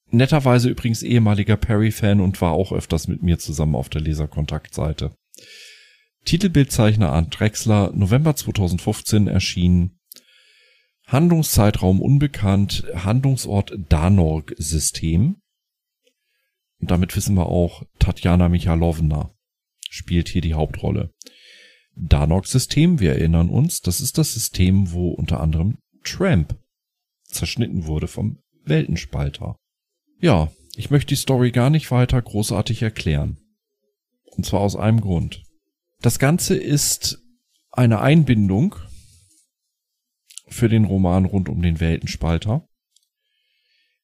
Netterweise 0.10 0.70
übrigens 0.70 1.04
ehemaliger 1.04 1.58
Perry-Fan 1.58 2.22
und 2.22 2.40
war 2.40 2.54
auch 2.54 2.72
öfters 2.72 3.08
mit 3.08 3.24
mir 3.24 3.40
zusammen 3.40 3.76
auf 3.76 3.90
der 3.90 4.02
Leserkontaktseite. 4.02 5.16
Titelbildzeichner 6.24 7.12
Arndt 7.12 7.38
Drexler, 7.38 7.92
November 7.94 8.36
2015 8.36 9.28
erschienen. 9.28 9.97
Handlungszeitraum 11.08 12.02
unbekannt, 12.02 12.84
Handlungsort 12.94 13.74
Danorg-System. 13.90 15.38
Und 16.80 16.92
damit 16.92 17.16
wissen 17.16 17.36
wir 17.36 17.48
auch, 17.48 17.84
Tatjana 17.98 18.50
Michalowna 18.50 19.34
spielt 19.90 20.28
hier 20.28 20.42
die 20.42 20.54
Hauptrolle. 20.54 21.14
Danorg-System, 21.96 23.00
wir 23.00 23.14
erinnern 23.14 23.50
uns, 23.50 23.80
das 23.80 24.02
ist 24.02 24.18
das 24.18 24.34
System, 24.34 24.92
wo 24.92 25.12
unter 25.12 25.40
anderem 25.40 25.78
Tramp 26.04 26.60
zerschnitten 27.24 27.88
wurde 27.88 28.08
vom 28.08 28.40
Weltenspalter. 28.66 29.58
Ja, 30.20 30.52
ich 30.76 30.92
möchte 30.92 31.10
die 31.10 31.16
Story 31.16 31.52
gar 31.52 31.70
nicht 31.70 31.90
weiter 31.90 32.22
großartig 32.22 32.82
erklären. 32.82 33.38
Und 34.26 34.46
zwar 34.46 34.60
aus 34.60 34.76
einem 34.76 35.02
Grund. 35.02 35.44
Das 36.02 36.20
Ganze 36.20 36.56
ist 36.56 37.24
eine 37.72 38.02
Einbindung 38.02 38.76
für 40.48 40.70
den 40.70 40.86
Roman 40.86 41.26
rund 41.26 41.50
um 41.50 41.62
den 41.62 41.80
Weltenspalter. 41.80 42.68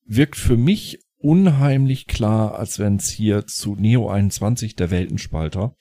Wirkt 0.06 0.36
für 0.36 0.58
mich 0.58 1.00
unheimlich 1.18 2.08
klar, 2.08 2.56
als 2.60 2.80
wenn 2.80 2.98
es 2.98 3.10
hier 3.10 3.48
zu 3.48 3.76
Neo 3.76 4.10
21 4.10 4.76
der 4.76 4.92
Weltenspalter 4.92 5.76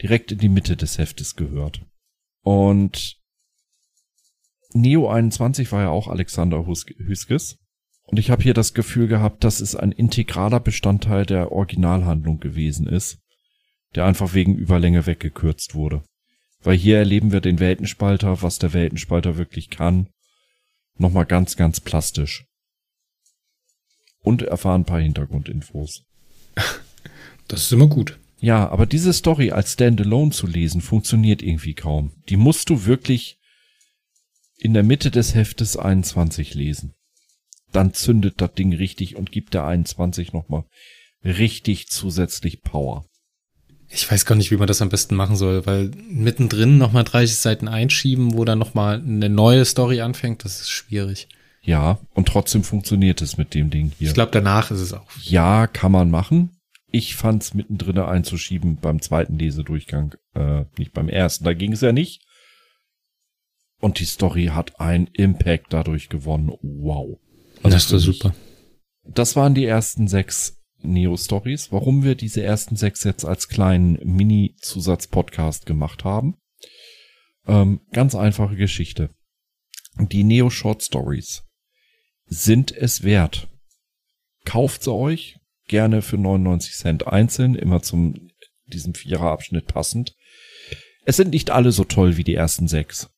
direkt 0.00 0.32
in 0.32 0.38
die 0.38 0.48
Mitte 0.48 0.76
des 0.76 0.98
Heftes 0.98 1.34
gehört. 1.34 1.84
Und 2.42 3.16
Neo 4.72 5.08
21 5.08 5.72
war 5.72 5.82
ja 5.82 5.88
auch 5.88 6.06
Alexander 6.06 6.66
Hüskes. 6.66 7.58
Und 8.04 8.18
ich 8.18 8.30
habe 8.30 8.42
hier 8.42 8.54
das 8.54 8.74
Gefühl 8.74 9.08
gehabt, 9.08 9.42
dass 9.42 9.60
es 9.60 9.74
ein 9.74 9.90
integraler 9.90 10.60
Bestandteil 10.60 11.26
der 11.26 11.50
Originalhandlung 11.50 12.38
gewesen 12.38 12.86
ist, 12.86 13.18
der 13.96 14.04
einfach 14.04 14.34
wegen 14.34 14.54
Überlänge 14.54 15.06
weggekürzt 15.06 15.74
wurde. 15.74 16.04
Weil 16.66 16.76
hier 16.76 16.98
erleben 16.98 17.30
wir 17.30 17.40
den 17.40 17.60
Weltenspalter, 17.60 18.42
was 18.42 18.58
der 18.58 18.72
Weltenspalter 18.72 19.36
wirklich 19.36 19.70
kann, 19.70 20.08
nochmal 20.98 21.24
ganz, 21.24 21.56
ganz 21.56 21.78
plastisch. 21.78 22.44
Und 24.18 24.42
erfahren 24.42 24.80
ein 24.80 24.84
paar 24.84 25.00
Hintergrundinfos. 25.00 26.02
Das 27.48 27.62
ist 27.62 27.72
immer 27.72 27.86
gut. 27.86 28.18
Ja, 28.40 28.68
aber 28.70 28.86
diese 28.86 29.12
Story 29.12 29.52
als 29.52 29.74
Standalone 29.74 30.32
zu 30.32 30.48
lesen 30.48 30.80
funktioniert 30.80 31.42
irgendwie 31.42 31.74
kaum. 31.74 32.10
Die 32.28 32.36
musst 32.36 32.68
du 32.68 32.86
wirklich 32.86 33.38
in 34.56 34.74
der 34.74 34.82
Mitte 34.82 35.12
des 35.12 35.36
Heftes 35.36 35.76
21 35.76 36.54
lesen. 36.54 36.94
Dann 37.70 37.94
zündet 37.94 38.40
das 38.40 38.52
Ding 38.54 38.72
richtig 38.72 39.14
und 39.14 39.30
gibt 39.30 39.54
der 39.54 39.64
21 39.64 40.32
nochmal 40.32 40.64
richtig 41.22 41.86
zusätzlich 41.86 42.62
Power. 42.62 43.06
Ich 43.88 44.10
weiß 44.10 44.26
gar 44.26 44.34
nicht, 44.34 44.50
wie 44.50 44.56
man 44.56 44.66
das 44.66 44.82
am 44.82 44.88
besten 44.88 45.14
machen 45.14 45.36
soll, 45.36 45.64
weil 45.66 45.90
mittendrin 46.10 46.78
nochmal 46.78 47.04
30 47.04 47.36
Seiten 47.36 47.68
einschieben, 47.68 48.34
wo 48.34 48.44
dann 48.44 48.58
nochmal 48.58 48.96
eine 48.96 49.28
neue 49.28 49.64
Story 49.64 50.00
anfängt, 50.00 50.44
das 50.44 50.60
ist 50.60 50.70
schwierig. 50.70 51.28
Ja, 51.62 51.98
und 52.14 52.28
trotzdem 52.28 52.62
funktioniert 52.62 53.20
es 53.22 53.36
mit 53.36 53.54
dem 53.54 53.70
Ding 53.70 53.92
hier. 53.98 54.08
Ich 54.08 54.14
glaube, 54.14 54.30
danach 54.32 54.70
ist 54.70 54.80
es 54.80 54.92
auch. 54.92 55.06
Ja, 55.22 55.66
kann 55.66 55.92
man 55.92 56.10
machen. 56.10 56.56
Ich 56.90 57.16
fand's 57.16 57.54
mittendrin 57.54 57.98
einzuschieben 57.98 58.76
beim 58.76 59.02
zweiten 59.02 59.38
Lesedurchgang, 59.38 60.14
äh, 60.34 60.64
nicht 60.78 60.92
beim 60.92 61.08
ersten. 61.08 61.44
Da 61.44 61.54
ging 61.54 61.72
es 61.72 61.80
ja 61.80 61.92
nicht. 61.92 62.22
Und 63.80 63.98
die 63.98 64.04
Story 64.04 64.46
hat 64.46 64.80
einen 64.80 65.08
Impact 65.08 65.66
dadurch 65.72 66.08
gewonnen. 66.08 66.52
Wow. 66.62 67.18
Also 67.62 67.76
das 67.76 67.92
ist 67.92 68.02
super. 68.02 68.34
Das 69.04 69.36
waren 69.36 69.54
die 69.54 69.64
ersten 69.64 70.08
sechs 70.08 70.55
Neo-Stories. 70.92 71.72
Warum 71.72 72.02
wir 72.02 72.14
diese 72.14 72.42
ersten 72.42 72.76
sechs 72.76 73.04
jetzt 73.04 73.24
als 73.24 73.48
kleinen 73.48 73.98
Mini-Zusatz-Podcast 74.04 75.66
gemacht 75.66 76.04
haben? 76.04 76.36
Ähm, 77.46 77.80
ganz 77.92 78.14
einfache 78.14 78.56
Geschichte. 78.56 79.10
Die 79.98 80.24
Neo-Short 80.24 80.82
Stories 80.82 81.44
sind 82.26 82.72
es 82.72 83.02
wert. 83.02 83.48
Kauft 84.44 84.82
sie 84.82 84.92
euch 84.92 85.36
gerne 85.68 86.02
für 86.02 86.18
99 86.18 86.74
Cent 86.74 87.06
einzeln, 87.06 87.54
immer 87.54 87.82
zum 87.82 88.30
diesem 88.66 88.94
Viererabschnitt 88.94 89.66
passend. 89.66 90.14
Es 91.04 91.16
sind 91.16 91.30
nicht 91.30 91.50
alle 91.50 91.72
so 91.72 91.84
toll 91.84 92.16
wie 92.16 92.24
die 92.24 92.34
ersten 92.34 92.68
sechs. 92.68 93.08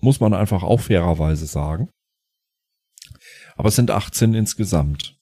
Muss 0.00 0.20
man 0.20 0.34
einfach 0.34 0.62
auch 0.62 0.80
fairerweise 0.80 1.46
sagen. 1.46 1.90
Aber 3.56 3.68
es 3.68 3.76
sind 3.76 3.90
18 3.90 4.34
insgesamt. 4.34 5.16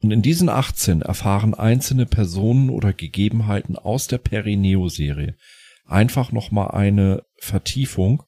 Und 0.00 0.12
in 0.12 0.22
diesen 0.22 0.48
18 0.48 1.02
erfahren 1.02 1.54
einzelne 1.54 2.06
Personen 2.06 2.70
oder 2.70 2.92
Gegebenheiten 2.92 3.76
aus 3.76 4.06
der 4.06 4.18
Perineo-Serie 4.18 5.36
einfach 5.84 6.32
nochmal 6.32 6.70
eine 6.72 7.24
Vertiefung, 7.38 8.22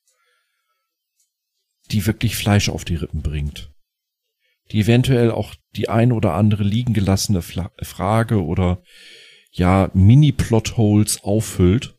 die 1.91 2.07
wirklich 2.07 2.37
Fleisch 2.37 2.69
auf 2.69 2.85
die 2.85 2.97
Rippen 2.97 3.23
bringt. 3.23 3.73
Die 4.73 4.81
eventuell 4.81 5.31
auch 5.31 5.55
die 5.77 5.89
ein 5.89 6.13
oder 6.13 6.35
andere 6.35 6.63
liegen 6.63 6.95
gelassene 6.95 7.43
Fla 7.43 7.71
Frage 7.83 8.45
oder 8.45 8.83
ja, 9.53 9.91
Mini-Plotholes 9.95 11.23
auffüllt. 11.25 11.97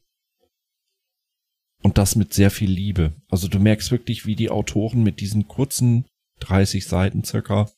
Und 1.84 1.98
das 1.98 2.16
mit 2.16 2.34
sehr 2.34 2.52
viel 2.52 2.70
Liebe. 2.70 3.14
Also 3.30 3.48
du 3.48 3.60
merkst 3.60 3.92
wirklich, 3.92 4.26
wie 4.26 4.36
die 4.36 4.50
Autoren 4.50 5.04
mit 5.04 5.20
diesen 5.20 5.48
kurzen 5.48 6.06
30 6.40 6.86
Seiten 6.86 7.24
circa 7.24 7.70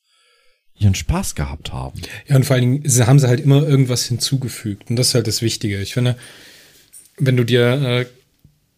ihren 0.78 0.96
Spaß 0.96 1.36
gehabt 1.36 1.72
haben. 1.72 2.02
Ja, 2.28 2.36
und 2.36 2.46
vor 2.46 2.56
allen 2.56 2.82
Dingen 2.82 3.08
haben 3.08 3.20
sie 3.20 3.28
halt 3.28 3.40
immer 3.40 3.68
irgendwas 3.68 4.06
hinzugefügt. 4.06 4.90
Und 4.90 4.96
das 4.96 5.10
ist 5.10 5.16
halt 5.16 5.28
das 5.28 5.42
Wichtige. 5.42 5.80
Ich 5.82 5.94
finde, 5.94 6.18
wenn 7.18 7.38
du 7.38 7.44
dir 7.44 7.82
äh, 7.82 8.06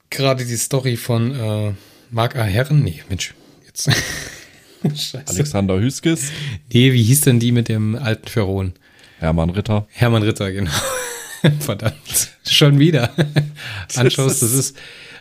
gerade 0.09 0.45
die 0.45 0.57
Story 0.57 0.97
von 0.97 1.31
äh, 1.35 1.73
Mark 2.11 2.35
A. 2.35 2.43
Herren, 2.43 2.83
nee, 2.83 3.01
Mensch, 3.09 3.33
jetzt. 3.65 3.89
Alexander 5.25 5.79
Hüskes. 5.79 6.31
Nee, 6.71 6.93
wie 6.93 7.03
hieß 7.03 7.21
denn 7.21 7.39
die 7.39 7.51
mit 7.51 7.69
dem 7.69 7.95
alten 7.95 8.27
Feron? 8.27 8.73
Hermann 9.19 9.49
Ritter. 9.49 9.87
Hermann 9.91 10.23
Ritter, 10.23 10.51
genau. 10.51 10.71
Verdammt. 11.59 12.29
Schon 12.47 12.79
wieder. 12.79 13.11
Anschaust, 13.95 14.41
das 14.41 14.53
ist, 14.53 14.77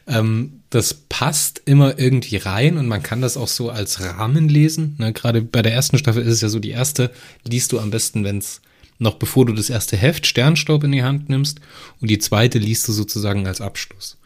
ähm, 0.06 0.60
das 0.70 0.94
passt 0.94 1.62
immer 1.64 1.98
irgendwie 1.98 2.36
rein 2.36 2.78
und 2.78 2.88
man 2.88 3.02
kann 3.02 3.20
das 3.20 3.36
auch 3.36 3.48
so 3.48 3.70
als 3.70 4.00
Rahmen 4.00 4.48
lesen. 4.48 4.96
Ne, 4.98 5.12
Gerade 5.12 5.40
bei 5.42 5.62
der 5.62 5.72
ersten 5.72 5.98
Staffel 5.98 6.22
ist 6.22 6.34
es 6.34 6.40
ja 6.40 6.48
so, 6.48 6.58
die 6.58 6.70
erste 6.70 7.10
liest 7.46 7.72
du 7.72 7.78
am 7.78 7.90
besten, 7.90 8.24
wenn 8.24 8.38
es 8.38 8.60
noch 8.98 9.14
bevor 9.14 9.46
du 9.46 9.52
das 9.52 9.70
erste 9.70 9.96
Heft 9.96 10.26
Sternstaub 10.26 10.84
in 10.84 10.92
die 10.92 11.02
Hand 11.02 11.28
nimmst 11.28 11.60
und 12.00 12.10
die 12.10 12.18
zweite 12.18 12.58
liest 12.58 12.86
du 12.88 12.92
sozusagen 12.92 13.46
als 13.46 13.60
Abschluss. 13.60 14.18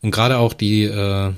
Und 0.00 0.10
gerade 0.10 0.38
auch 0.38 0.52
die 0.52 0.84
äh, 0.84 1.32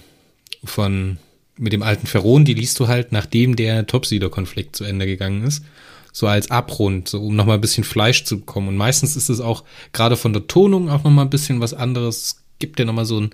von 0.65 1.19
mit 1.57 1.73
dem 1.73 1.83
alten 1.83 2.07
Ferron, 2.07 2.45
die 2.45 2.55
liest 2.55 2.79
du 2.79 2.89
halt, 2.89 3.13
nachdem 3.13 3.57
der 3.57 3.87
Topsieder-Konflikt 3.87 4.77
zu 4.77 4.85
Ende 4.85 5.07
gegangen 5.07 5.43
ist. 5.45 5.65
So 6.13 6.27
als 6.27 6.51
Abrund, 6.51 7.09
so 7.09 7.21
um 7.21 7.37
nochmal 7.37 7.59
ein 7.59 7.61
bisschen 7.61 7.85
Fleisch 7.85 8.25
zu 8.25 8.41
bekommen. 8.41 8.69
Und 8.69 8.77
meistens 8.77 9.17
ist 9.17 9.29
es 9.29 9.41
auch 9.41 9.65
gerade 9.93 10.17
von 10.17 10.33
der 10.33 10.47
Tonung 10.47 10.89
auch 10.89 11.05
nochmal 11.05 11.27
ein 11.27 11.31
bisschen 11.31 11.61
was 11.61 11.75
anderes. 11.75 12.17
Es 12.23 12.43
gibt 12.59 12.79
ja 12.79 12.85
nochmal 12.85 13.05
so 13.05 13.21
ein, 13.21 13.31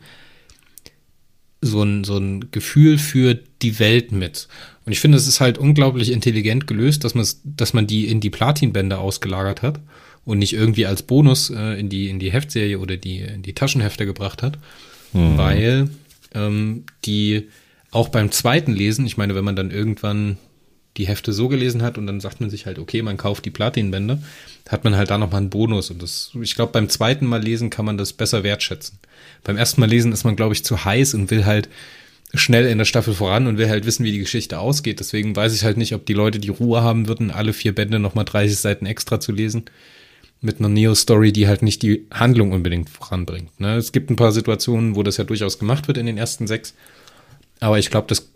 so 1.64 1.82
ein, 1.82 2.04
so 2.04 2.16
ein 2.18 2.50
Gefühl 2.50 2.98
für 2.98 3.38
die 3.62 3.78
Welt 3.78 4.12
mit. 4.12 4.48
Und 4.84 4.92
ich 4.92 5.00
finde, 5.00 5.16
es 5.16 5.26
ist 5.26 5.40
halt 5.40 5.58
unglaublich 5.58 6.12
intelligent 6.12 6.66
gelöst, 6.66 7.04
dass 7.04 7.14
man, 7.14 7.26
dass 7.44 7.72
man 7.72 7.86
die 7.86 8.06
in 8.06 8.20
die 8.20 8.30
Platinbänder 8.30 9.00
ausgelagert 9.00 9.62
hat 9.62 9.80
und 10.24 10.38
nicht 10.38 10.52
irgendwie 10.52 10.86
als 10.86 11.02
Bonus 11.02 11.50
äh, 11.50 11.78
in 11.78 11.88
die, 11.88 12.08
in 12.08 12.18
die 12.18 12.32
Heftserie 12.32 12.78
oder 12.78 12.96
die, 12.96 13.20
in 13.20 13.42
die 13.42 13.54
Taschenhefte 13.54 14.06
gebracht 14.06 14.42
hat. 14.42 14.58
Mhm. 15.12 15.38
Weil 15.38 15.90
ähm, 16.34 16.84
die 17.04 17.48
auch 17.90 18.08
beim 18.08 18.30
zweiten 18.30 18.72
Lesen, 18.72 19.06
ich 19.06 19.16
meine, 19.16 19.34
wenn 19.34 19.44
man 19.44 19.56
dann 19.56 19.70
irgendwann 19.70 20.36
die 20.96 21.08
Hefte 21.08 21.32
so 21.32 21.48
gelesen 21.48 21.82
hat 21.82 21.98
und 21.98 22.06
dann 22.06 22.20
sagt 22.20 22.40
man 22.40 22.50
sich 22.50 22.66
halt, 22.66 22.78
okay, 22.78 23.02
man 23.02 23.16
kauft 23.16 23.44
die 23.44 23.50
Platinbänder, 23.50 24.22
hat 24.68 24.84
man 24.84 24.96
halt 24.96 25.10
da 25.10 25.18
nochmal 25.18 25.40
einen 25.40 25.50
Bonus. 25.50 25.90
Und 25.90 26.02
das, 26.02 26.30
ich 26.40 26.54
glaube, 26.54 26.72
beim 26.72 26.88
zweiten 26.88 27.26
Mal 27.26 27.42
lesen 27.42 27.70
kann 27.70 27.84
man 27.84 27.98
das 27.98 28.12
besser 28.12 28.44
wertschätzen. 28.44 28.98
Beim 29.42 29.56
ersten 29.56 29.80
Mal 29.80 29.90
lesen 29.90 30.12
ist 30.12 30.24
man, 30.24 30.36
glaube 30.36 30.54
ich, 30.54 30.64
zu 30.64 30.84
heiß 30.84 31.14
und 31.14 31.30
will 31.30 31.44
halt 31.44 31.68
schnell 32.32 32.66
in 32.66 32.78
der 32.78 32.84
Staffel 32.84 33.14
voran 33.14 33.46
und 33.46 33.58
will 33.58 33.68
halt 33.68 33.86
wissen, 33.86 34.04
wie 34.04 34.12
die 34.12 34.18
Geschichte 34.18 34.58
ausgeht. 34.58 35.00
Deswegen 35.00 35.34
weiß 35.34 35.54
ich 35.54 35.64
halt 35.64 35.76
nicht, 35.76 35.94
ob 35.94 36.06
die 36.06 36.14
Leute 36.14 36.38
die 36.38 36.48
Ruhe 36.48 36.82
haben 36.82 37.08
würden, 37.08 37.30
alle 37.30 37.52
vier 37.52 37.74
Bände 37.74 37.98
nochmal 37.98 38.24
30 38.24 38.56
Seiten 38.56 38.86
extra 38.86 39.20
zu 39.20 39.32
lesen. 39.32 39.64
Mit 40.40 40.58
einer 40.58 40.68
Neo-Story, 40.68 41.32
die 41.32 41.48
halt 41.48 41.62
nicht 41.62 41.82
die 41.82 42.06
Handlung 42.12 42.52
unbedingt 42.52 42.90
voranbringt. 42.90 43.58
Ne? 43.60 43.76
Es 43.76 43.92
gibt 43.92 44.10
ein 44.10 44.16
paar 44.16 44.32
Situationen, 44.32 44.94
wo 44.94 45.02
das 45.02 45.16
ja 45.16 45.24
durchaus 45.24 45.58
gemacht 45.58 45.88
wird 45.88 45.96
in 45.96 46.06
den 46.06 46.18
ersten 46.18 46.46
sechs. 46.46 46.74
Aber 47.60 47.78
ich 47.78 47.90
glaube, 47.90 48.08
das, 48.08 48.28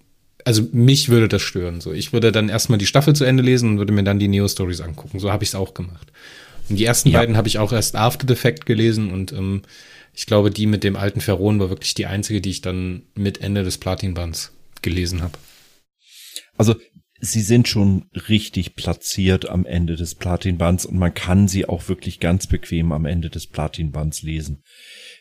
also 0.49 0.67
mich 0.73 1.11
würde 1.11 1.29
das 1.29 1.43
stören. 1.43 1.83
So, 1.83 1.93
ich 1.93 2.15
würde 2.15 2.33
dann 2.33 2.49
erstmal 2.49 2.79
die 2.79 2.87
Staffel 2.87 3.15
zu 3.15 3.25
Ende 3.25 3.43
lesen 3.43 3.69
und 3.69 3.79
würde 3.79 3.93
mir 3.93 4.03
dann 4.03 4.19
die 4.19 4.29
Neo-Stories 4.29 4.81
angucken. 4.81 5.19
So 5.19 5.31
habe 5.31 5.45
ich 5.45 5.51
es 5.51 5.55
auch 5.55 5.75
gemacht. 5.75 6.11
Und 6.71 6.77
die 6.77 6.87
ersten 6.87 7.11
ja. 7.11 7.19
beiden 7.19 7.37
habe 7.37 7.49
ich 7.49 7.59
auch 7.59 7.71
erst 7.71 7.95
After 7.95 8.27
the 8.27 8.35
Fact 8.35 8.65
gelesen 8.65 9.11
und 9.11 9.31
ähm, 9.31 9.61
ich 10.15 10.25
glaube, 10.25 10.51
die 10.51 10.65
mit 10.65 10.85
dem 10.85 10.97
alten 10.97 11.21
Ferron 11.21 11.61
war 11.61 11.69
wirklich 11.69 11.93
die 11.93 12.07
einzige, 12.07 12.41
die 12.41 12.49
ich 12.49 12.63
dann 12.63 13.03
mit 13.15 13.43
Ende 13.43 13.63
des 13.63 13.77
Platinbands 13.77 14.53
gelesen 14.81 15.21
habe. 15.21 15.39
Also 16.57 16.77
sie 17.21 17.43
sind 17.43 17.69
schon 17.69 18.07
richtig 18.31 18.75
platziert 18.75 19.51
am 19.51 19.67
Ende 19.67 19.97
des 19.97 20.15
Platinbands 20.15 20.87
und 20.87 20.97
man 20.97 21.13
kann 21.13 21.47
sie 21.47 21.69
auch 21.69 21.91
wirklich 21.91 22.21
ganz 22.21 22.47
bequem 22.47 22.93
am 22.93 23.05
Ende 23.05 23.29
des 23.29 23.49
Platinbands 23.49 24.23
lesen. 24.23 24.63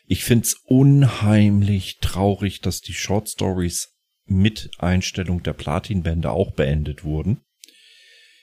Ich 0.06 0.24
find's 0.24 0.56
unheimlich 0.64 1.98
traurig, 2.00 2.62
dass 2.62 2.80
die 2.80 2.94
Short 2.94 3.28
Stories 3.28 3.97
mit 4.28 4.70
Einstellung 4.78 5.42
der 5.42 5.52
Platinbände 5.52 6.30
auch 6.30 6.52
beendet 6.52 7.04
wurden. 7.04 7.40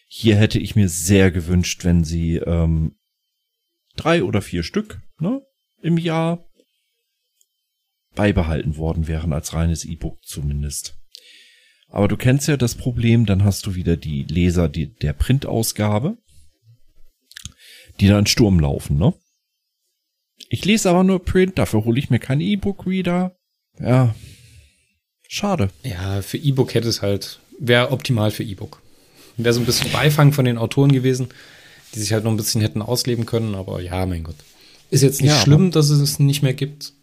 Hier 0.07 0.35
hätte 0.35 0.59
ich 0.59 0.75
mir 0.75 0.89
sehr 0.89 1.31
gewünscht, 1.31 1.83
wenn 1.83 2.03
sie 2.03 2.37
ähm, 2.37 2.95
drei 3.95 4.23
oder 4.23 4.41
vier 4.41 4.63
Stück 4.63 5.01
ne, 5.19 5.41
im 5.81 5.97
Jahr 5.97 6.47
beibehalten 8.15 8.77
worden 8.77 9.07
wären, 9.07 9.33
als 9.33 9.53
reines 9.53 9.83
E-Book 9.85 10.23
zumindest. 10.23 10.97
Aber 11.89 12.07
du 12.07 12.17
kennst 12.17 12.47
ja 12.47 12.57
das 12.57 12.75
Problem, 12.75 13.25
dann 13.25 13.43
hast 13.43 13.65
du 13.65 13.75
wieder 13.75 13.97
die 13.97 14.23
Leser 14.23 14.69
die, 14.69 14.93
der 14.93 15.13
Printausgabe, 15.13 16.17
die 17.99 18.07
dann 18.07 18.25
Sturm 18.25 18.59
laufen, 18.59 18.97
ne? 18.97 19.13
Ich 20.49 20.65
lese 20.65 20.89
aber 20.89 21.03
nur 21.03 21.23
Print, 21.23 21.57
dafür 21.57 21.85
hole 21.85 21.97
ich 21.99 22.09
mir 22.09 22.19
keinen 22.19 22.41
E-Book-Reader. 22.41 23.35
Ja, 23.79 24.15
schade. 25.27 25.69
Ja, 25.83 26.21
für 26.21 26.37
E-Book 26.37 26.73
hätte 26.73 26.87
es 26.87 27.01
halt, 27.01 27.39
wäre 27.59 27.91
optimal 27.91 28.31
für 28.31 28.43
E-Book. 28.43 28.81
Wäre 29.37 29.53
so 29.53 29.59
ein 29.59 29.65
bisschen 29.65 29.91
Beifang 29.91 30.31
von 30.31 30.45
den 30.45 30.57
Autoren 30.57 30.91
gewesen, 30.91 31.27
die 31.93 31.99
sich 31.99 32.13
halt 32.13 32.23
noch 32.23 32.31
ein 32.31 32.37
bisschen 32.37 32.61
hätten 32.61 32.81
ausleben 32.81 33.25
können, 33.25 33.55
aber 33.55 33.81
ja, 33.81 34.05
mein 34.05 34.23
Gott. 34.23 34.35
Ist 34.91 35.01
jetzt 35.03 35.21
nicht 35.21 35.31
ja, 35.31 35.41
schlimm, 35.41 35.71
dass 35.71 35.89
es 35.89 35.99
es 35.99 36.19
nicht 36.19 36.41
mehr 36.41 36.53
gibt. 36.53 36.93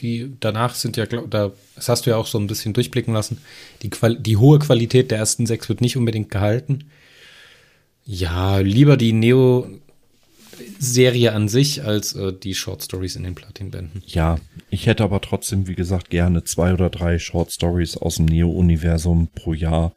Die 0.00 0.32
danach 0.40 0.74
sind 0.74 0.96
ja, 0.96 1.06
da, 1.06 1.52
das 1.74 1.88
hast 1.88 2.06
du 2.06 2.10
ja 2.10 2.16
auch 2.16 2.26
so 2.26 2.38
ein 2.38 2.46
bisschen 2.46 2.72
durchblicken 2.72 3.14
lassen. 3.14 3.38
Die, 3.82 3.90
Qual 3.90 4.16
die 4.16 4.36
hohe 4.36 4.58
Qualität 4.58 5.10
der 5.10 5.18
ersten 5.18 5.46
sechs 5.46 5.68
wird 5.68 5.80
nicht 5.80 5.96
unbedingt 5.96 6.30
gehalten. 6.30 6.84
Ja, 8.04 8.58
lieber 8.58 8.96
die 8.96 9.12
Neo 9.12 9.68
Serie 10.78 11.32
an 11.32 11.48
sich 11.48 11.84
als 11.84 12.14
äh, 12.14 12.32
die 12.32 12.54
Short 12.54 12.82
Stories 12.82 13.16
in 13.16 13.22
den 13.22 13.34
Platinbänden. 13.34 14.02
Ja, 14.06 14.38
ich 14.70 14.86
hätte 14.86 15.04
aber 15.04 15.20
trotzdem, 15.20 15.66
wie 15.66 15.74
gesagt, 15.74 16.10
gerne 16.10 16.44
zwei 16.44 16.72
oder 16.72 16.90
drei 16.90 17.18
Short 17.18 17.52
Stories 17.52 17.96
aus 17.96 18.16
dem 18.16 18.26
Neo-Universum 18.26 19.28
pro 19.34 19.52
Jahr. 19.52 19.94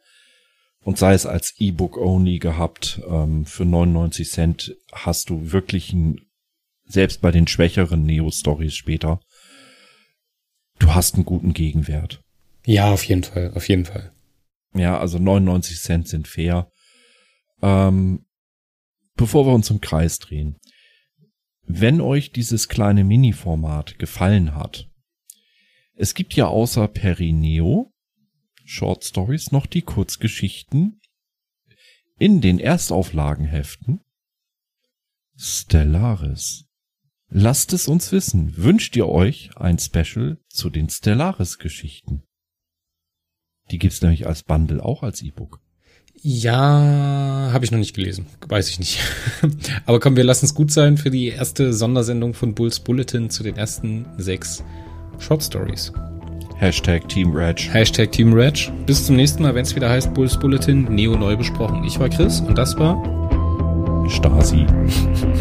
Und 0.84 0.98
sei 0.98 1.14
es 1.14 1.26
als 1.26 1.54
E-Book 1.58 1.96
only 1.96 2.38
gehabt, 2.38 3.00
ähm, 3.08 3.46
für 3.46 3.64
99 3.64 4.30
Cent 4.30 4.76
hast 4.92 5.30
du 5.30 5.52
wirklich 5.52 5.92
ein, 5.92 6.20
selbst 6.86 7.20
bei 7.20 7.30
den 7.30 7.46
schwächeren 7.46 8.04
Neo-Stories 8.04 8.74
später, 8.74 9.20
du 10.78 10.94
hast 10.94 11.14
einen 11.14 11.24
guten 11.24 11.52
Gegenwert. 11.52 12.20
Ja, 12.66 12.92
auf 12.92 13.04
jeden 13.04 13.22
Fall, 13.22 13.52
auf 13.54 13.68
jeden 13.68 13.84
Fall. 13.84 14.12
Ja, 14.74 14.98
also 14.98 15.18
99 15.18 15.78
Cent 15.80 16.08
sind 16.08 16.26
fair. 16.26 16.70
Ähm, 17.60 18.24
bevor 19.14 19.46
wir 19.46 19.52
uns 19.52 19.70
im 19.70 19.80
Kreis 19.80 20.18
drehen. 20.18 20.58
Wenn 21.64 22.00
euch 22.00 22.32
dieses 22.32 22.68
kleine 22.68 23.04
Mini-Format 23.04 23.98
gefallen 23.98 24.54
hat, 24.54 24.88
es 25.94 26.14
gibt 26.14 26.34
ja 26.34 26.46
außer 26.46 26.88
Perineo 26.88 27.92
Short 28.64 29.04
Stories 29.04 29.52
noch 29.52 29.66
die 29.66 29.82
Kurzgeschichten 29.82 31.00
in 32.18 32.40
den 32.40 32.58
Erstauflagenheften 32.58 34.00
Stellaris. 35.36 36.66
Lasst 37.28 37.72
es 37.72 37.88
uns 37.88 38.12
wissen. 38.12 38.56
Wünscht 38.56 38.94
ihr 38.94 39.08
euch 39.08 39.56
ein 39.56 39.78
Special 39.78 40.38
zu 40.48 40.70
den 40.70 40.88
Stellaris-Geschichten? 40.88 42.24
Die 43.70 43.78
gibt's 43.78 44.02
nämlich 44.02 44.26
als 44.26 44.42
Bundle 44.42 44.84
auch 44.84 45.02
als 45.02 45.22
E-Book. 45.22 45.60
Ja, 46.24 47.50
habe 47.52 47.64
ich 47.64 47.72
noch 47.72 47.80
nicht 47.80 47.96
gelesen. 47.96 48.26
Weiß 48.46 48.68
ich 48.68 48.78
nicht. 48.78 49.00
Aber 49.86 49.98
komm, 49.98 50.16
wir 50.16 50.22
lassen 50.22 50.44
es 50.44 50.54
gut 50.54 50.70
sein 50.70 50.96
für 50.96 51.10
die 51.10 51.28
erste 51.28 51.72
Sondersendung 51.72 52.32
von 52.32 52.54
Bulls 52.54 52.78
Bulletin 52.78 53.28
zu 53.28 53.42
den 53.42 53.56
ersten 53.56 54.06
sechs 54.18 54.62
Short 55.18 55.42
Stories. 55.42 55.92
Hashtag 56.58 57.08
Team 57.08 57.32
Reg. 57.32 57.68
Hashtag 57.72 58.12
Team 58.12 58.32
Reg. 58.34 58.70
Bis 58.86 59.04
zum 59.04 59.16
nächsten 59.16 59.42
Mal, 59.42 59.56
wenn 59.56 59.62
es 59.64 59.74
wieder 59.74 59.90
heißt 59.90 60.14
Bulls 60.14 60.38
Bulletin, 60.38 60.84
Neo 60.94 61.16
neu 61.16 61.36
besprochen. 61.36 61.82
Ich 61.82 61.98
war 61.98 62.08
Chris 62.08 62.40
und 62.40 62.56
das 62.56 62.78
war 62.78 63.02
Stasi. 64.08 64.64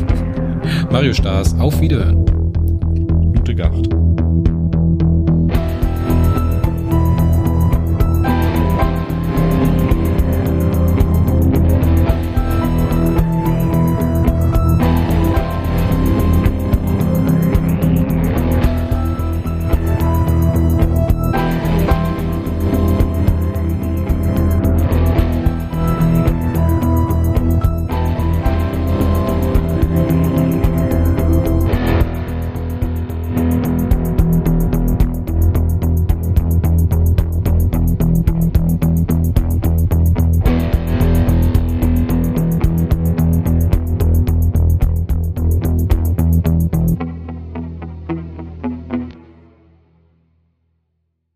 Mario 0.91 1.13
Stars. 1.13 1.53
Auf 1.59 1.79
Wiederhören. 1.79 2.25
Gute 3.36 3.53
Gacht. 3.53 4.01